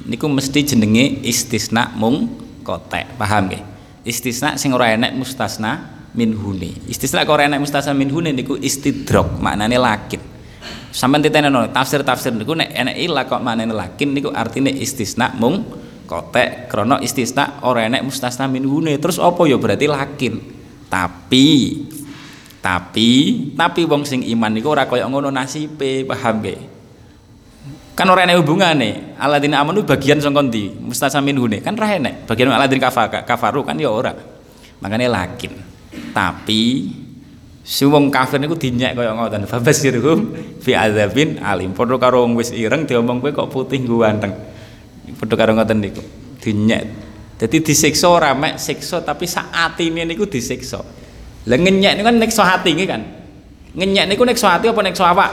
niku 0.09 0.25
mesti 0.25 0.65
jenenge 0.65 1.21
istisna 1.21 1.93
mung 1.93 2.31
kotek. 2.65 3.19
Paham 3.21 3.53
nggih? 3.53 3.61
Istisna 4.01 4.57
sing 4.57 4.73
ora 4.73 4.89
enek 4.97 5.13
mustasna 5.13 6.01
minhune 6.17 6.73
istisna 6.89 7.21
kok 7.21 7.37
ora 7.37 7.45
enek 7.45 7.61
mustasna 7.61 7.93
minhune 7.93 8.33
niku 8.33 8.57
istidrok 8.57 9.37
maknane 9.37 9.77
lakin. 9.77 10.21
Sampean 10.89 11.21
titenono 11.21 11.69
tafsir-tafsir 11.69 12.33
niku 12.33 12.57
nek 12.57 12.73
enek 12.73 12.97
illa 12.97 13.29
kok 13.29 13.45
maknane 13.45 13.77
lakin 13.77 14.17
niku 14.17 14.33
artine 14.33 14.73
istisna 14.73 15.29
mung 15.37 15.61
kotek. 16.09 16.65
Krono 16.65 16.97
istisna 17.05 17.61
ora 17.61 17.85
enek 17.85 18.09
mustasna 18.09 18.49
minhune 18.49 18.97
terus 18.97 19.21
apa 19.21 19.45
ya? 19.45 19.61
Berarti 19.61 19.85
lakin. 19.85 20.33
Tapi 20.89 21.45
tapi 22.65 23.09
tapi 23.53 23.85
wong 23.85 24.09
sing 24.09 24.25
iman 24.25 24.49
niku 24.49 24.73
ora 24.73 24.89
kaya 24.89 25.05
ngono 25.05 25.29
nasibe 25.29 26.01
paham 26.09 26.41
ge 26.41 26.57
kan 27.93 28.09
ora 28.09 28.25
enek 28.25 28.41
hubungane 28.41 29.13
aladina 29.21 29.61
amanu 29.61 29.85
bagian 29.85 30.17
saka 30.17 30.41
ndi 30.41 30.73
mustasamin 30.81 31.37
hune 31.37 31.61
kan 31.61 31.77
ora 31.77 31.93
enek 31.93 32.25
bagian 32.25 32.49
aladin 32.49 32.81
kafaru 32.81 33.61
kan 33.61 33.77
ya 33.77 33.93
ora 33.93 34.17
makanya 34.81 35.13
lakin 35.13 35.53
tapi 36.09 36.89
Si 37.65 37.81
wong 37.81 38.13
kafir 38.13 38.37
niku 38.37 38.53
dinyek 38.53 38.93
kaya 38.93 39.17
ngoten. 39.17 39.49
Fabasirhum 39.49 40.37
fi 40.61 40.77
adzabin 40.77 41.41
alim. 41.41 41.73
Padha 41.73 41.97
karo 41.97 42.21
wong 42.21 42.37
wis 42.37 42.53
ireng 42.53 42.85
diomong 42.85 43.17
kowe 43.17 43.33
kok 43.33 43.49
putih 43.49 43.81
ganteng. 43.81 44.37
Padha 45.17 45.33
karo 45.33 45.57
ngoten 45.57 45.81
niku. 45.81 45.97
Dinyek. 46.45 46.83
Dadi 47.41 47.65
disiksa 47.65 48.05
ora 48.05 48.37
mek 48.37 48.61
siksa 48.61 49.01
tapi 49.01 49.25
sak 49.25 49.49
atine 49.49 50.05
niku 50.05 50.29
disiksa. 50.29 50.77
Lah 51.45 51.57
ngenyek 51.57 52.01
niku 52.01 52.05
kan 52.05 52.17
nekso 52.17 52.41
hati 52.41 52.69
nggih 52.73 52.87
kan. 52.89 53.01
Ngenyek 53.77 54.05
niku 54.09 54.23
nekso 54.25 54.49
hati 54.49 54.69
apa 54.69 54.81
nekso 54.81 55.05
awak? 55.05 55.31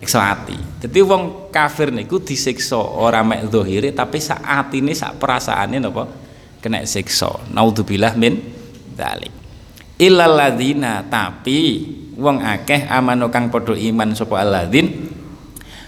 Nekso 0.00 0.18
hati. 0.20 0.56
Dadi 0.80 1.00
wong 1.04 1.52
kafir 1.52 1.92
niku 1.92 2.20
disiksa 2.20 2.80
ora 2.80 3.20
mek 3.20 3.48
zahire 3.52 3.92
tapi 3.92 4.20
sak 4.20 4.40
atine 4.40 4.92
sak 4.96 5.20
perasaane 5.20 5.76
napa 5.80 6.08
kena 6.64 6.80
siksa. 6.88 7.52
Naudzubillah 7.52 8.16
min 8.16 8.40
dzalik 8.94 9.44
illal 9.98 10.34
ladzina 10.34 11.06
tapi 11.06 11.86
wong 12.18 12.42
akeh 12.42 12.86
amanu 12.90 13.30
kang 13.30 13.50
padha 13.50 13.74
iman 13.78 14.14
sapa 14.14 14.42
alladzin 14.42 14.90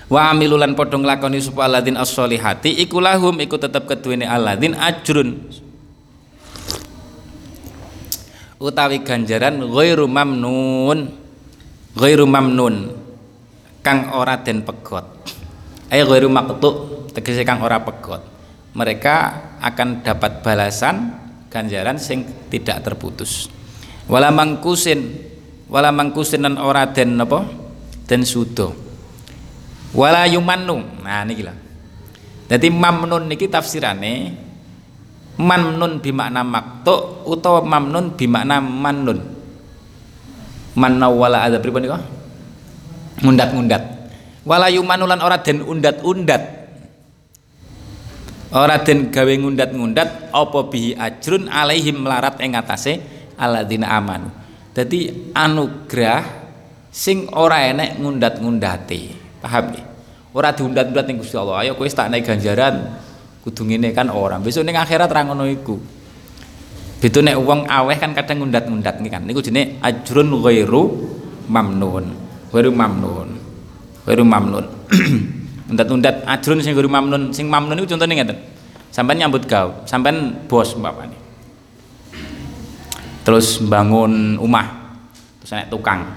wa 0.07 0.31
amilulan 0.31 0.79
padha 0.79 0.99
nglakoni 0.99 1.43
sapa 1.43 1.67
alladzin 1.67 1.99
as-solihati 1.99 2.71
iku 2.87 3.03
lahum 3.03 3.35
iku 3.43 3.59
tetep 3.59 3.87
keduwene 3.91 4.27
alladzin 4.27 4.79
ajrun 4.79 5.51
utawi 8.61 9.05
ganjaran 9.05 9.61
ghairu 9.61 10.09
mamnun. 10.09 11.13
Ghairu 11.97 12.25
mamnun. 12.29 12.93
Kang 13.81 14.13
ora 14.13 14.41
den 14.41 14.67
pegot. 14.67 15.05
Ay 15.89 16.03
ghairu 16.03 16.29
maqtu 16.29 16.69
tegese 17.15 17.47
kang 17.47 17.63
ora 17.63 17.81
pegot. 17.81 18.21
Mereka 18.77 19.15
akan 19.65 20.05
dapat 20.05 20.45
balasan 20.45 21.17
ganjaran 21.49 21.97
sing 21.97 22.29
tidak 22.53 22.85
terputus. 22.85 23.49
Wala 24.07 24.29
mangkusin 24.29 25.25
wala 25.67 25.91
mangkusin 25.91 26.45
dan 26.45 26.61
ora 26.61 26.85
den 26.93 27.17
napa 27.17 27.49
den 28.05 28.23
sudo. 28.29 28.77
Wala 29.97 30.29
yumannu. 30.29 31.01
Nah 31.01 31.25
niki 31.25 31.41
lah. 31.41 31.57
Dadi 32.47 32.69
mamnun 32.71 33.27
niki 33.27 33.49
tafsirane 33.49 34.46
mamnun 35.37 36.01
bimakna 36.01 36.41
maktu 36.43 37.25
utawa 37.29 37.61
mamnun 37.65 38.17
bimakna 38.17 38.61
mannun. 38.61 39.21
Manna 40.77 41.09
wala 41.09 41.49
ada 41.49 41.57
pripun 41.57 41.85
niku? 41.85 41.97
Ngundat-ngundat. 43.25 43.83
Wala 44.45 44.69
yumanulan 44.69 45.21
ora 45.25 45.41
den 45.41 45.65
undat-undat. 45.65 46.43
Ora 48.53 48.77
den 48.85 49.09
gawe 49.09 49.33
ngundat-ngundat 49.41 50.31
apa 50.33 50.59
bihi 50.69 50.95
ajrun 50.97 51.49
alaihim 51.49 52.05
melarat 52.05 52.37
ing 52.45 52.55
atase 52.55 53.01
alladzina 53.41 53.97
amanu. 53.97 54.29
Dadi 54.77 55.33
anugerah 55.33 56.25
sing 56.93 57.29
ora 57.33 57.65
enek 57.65 57.97
ngundat-ngundati 57.97 59.01
paham 59.41 59.73
ya 59.73 59.85
ora 60.37 60.53
diundat-undat 60.53 61.05
ning 61.09 61.17
Gusti 61.21 61.37
Allah. 61.41 61.65
Ayo 61.65 61.73
kowe 61.81 61.89
tak 61.89 62.13
naik 62.13 62.29
ganjaran 62.29 63.01
kudu 63.47 63.63
ngene 63.71 63.95
kan 63.95 64.11
ora 64.11 64.43
besok 64.43 64.67
ning 64.67 64.75
akhirat 64.75 65.07
ra 65.07 65.23
ngono 65.23 65.47
iku 65.47 65.79
Betul 66.97 67.29
nek 67.29 67.37
uang 67.37 67.69
aweh 67.69 68.01
kan 68.01 68.17
kadang 68.17 68.41
ngundat-ngundat 68.41 69.05
nih 69.05 69.11
kan. 69.13 69.21
Niku 69.29 69.45
jenenge 69.45 69.77
ajrun 69.85 70.33
ghairu 70.41 70.97
mamnun. 71.45 72.09
Ghairu 72.49 72.73
mamnun. 72.73 73.37
Ghairu 74.09 74.25
mamnun. 74.25 74.65
Undat-undat 75.71 76.25
ajrun 76.25 76.65
sing 76.65 76.73
ghairu 76.73 76.89
mamnun. 76.89 77.37
Sing 77.37 77.53
mamnun 77.53 77.77
niku 77.77 77.93
contone 77.93 78.17
ngeten. 78.17 78.41
Sampeyan 78.89 79.29
nyambut 79.29 79.45
gawe, 79.45 79.85
sampeyan 79.85 80.49
bos 80.49 80.73
umpamane 80.73 81.27
terus 83.27 83.59
bangun 83.59 84.39
rumah 84.39 84.95
terus 85.43 85.51
naik 85.59 85.67
tukang 85.67 86.15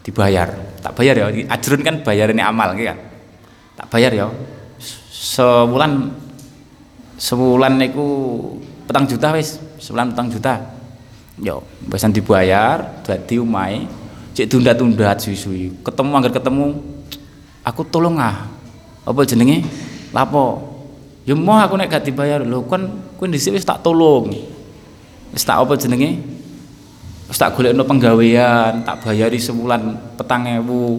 dibayar 0.00 0.48
tak 0.80 0.96
bayar 0.96 1.14
ya 1.20 1.26
ajrun 1.28 1.84
kan 1.84 2.00
bayar 2.00 2.32
ini 2.32 2.40
amal 2.40 2.72
kan 2.72 2.96
tak 3.76 3.86
bayar 3.92 4.16
ya 4.16 4.26
sebulan 5.12 6.08
sebulan 7.22 7.78
niku 7.78 8.06
petang 8.90 9.06
juta 9.06 9.30
wis 9.30 9.62
sebulan 9.78 10.10
petang 10.10 10.26
juta. 10.26 10.54
Yo 11.38 11.62
besan 11.86 12.10
dibayar 12.10 12.82
dadi 13.06 13.38
umai 13.38 13.86
cek 14.34 14.50
tunda-tunda 14.50 15.14
suwi-suwi. 15.14 15.86
Ketemu 15.86 16.10
anggar 16.18 16.34
ketemu 16.34 16.82
aku 17.62 17.86
tolong 17.86 18.18
ah. 18.18 18.50
Apa 19.06 19.22
jenenge? 19.22 19.62
Lapo 20.10 20.62
ya 21.22 21.38
mau 21.38 21.62
aku 21.62 21.78
nek 21.78 21.94
gak 21.94 22.10
dibayar. 22.10 22.42
Lho 22.42 22.66
kan 22.66 22.90
kowe 23.14 23.30
dhisik 23.30 23.54
wis 23.54 23.62
tak 23.62 23.86
tolong. 23.86 24.34
Wis 25.30 25.46
tak 25.46 25.62
apa 25.62 25.78
jenenge? 25.78 26.18
Wis 27.30 27.38
tak 27.38 27.54
golekno 27.54 27.86
penggawean 27.86 28.82
tak 28.82 29.06
bayari 29.06 29.38
sebulan 29.38 30.14
petang 30.18 30.42
ewu. 30.58 30.98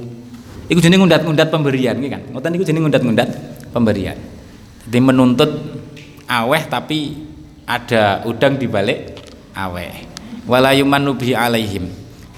Iku 0.72 0.80
jenenge 0.80 1.04
ngundat-ngundat 1.04 1.52
pemberian 1.52 2.00
iki 2.00 2.10
kan? 2.10 2.24
Ngoten 2.32 2.50
niku 2.56 2.64
jenenge 2.64 2.84
ngundat-ngundat 2.88 3.30
pemberian. 3.76 4.16
Jadi 4.88 5.00
menuntut 5.00 5.73
aweh 6.28 6.64
tapi 6.68 7.20
ada 7.68 8.24
udang 8.28 8.60
di 8.60 8.68
balik 8.68 9.20
aweh. 9.56 10.08
Wala 10.44 10.76
yumanu 10.76 11.16
bi 11.16 11.32
alaihim. 11.32 11.88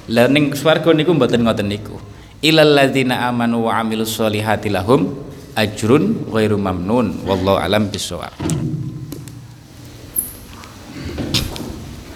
Lha 0.05 0.29
ning 0.29 0.53
swarga 0.53 0.93
niku 0.93 1.13
mboten 1.17 1.41
ngoten 1.41 1.65
niku. 1.65 1.97
Ilal 2.45 2.77
ladzina 2.77 3.25
amanu 3.25 3.65
wa 3.65 3.81
amilus 3.81 4.13
solihati 4.13 4.69
lahum 4.69 5.13
ajrun 5.57 6.29
ghairu 6.29 6.61
mamnun. 6.61 7.25
Wallahu 7.25 7.57
alam 7.57 7.89
bisawab 7.89 8.64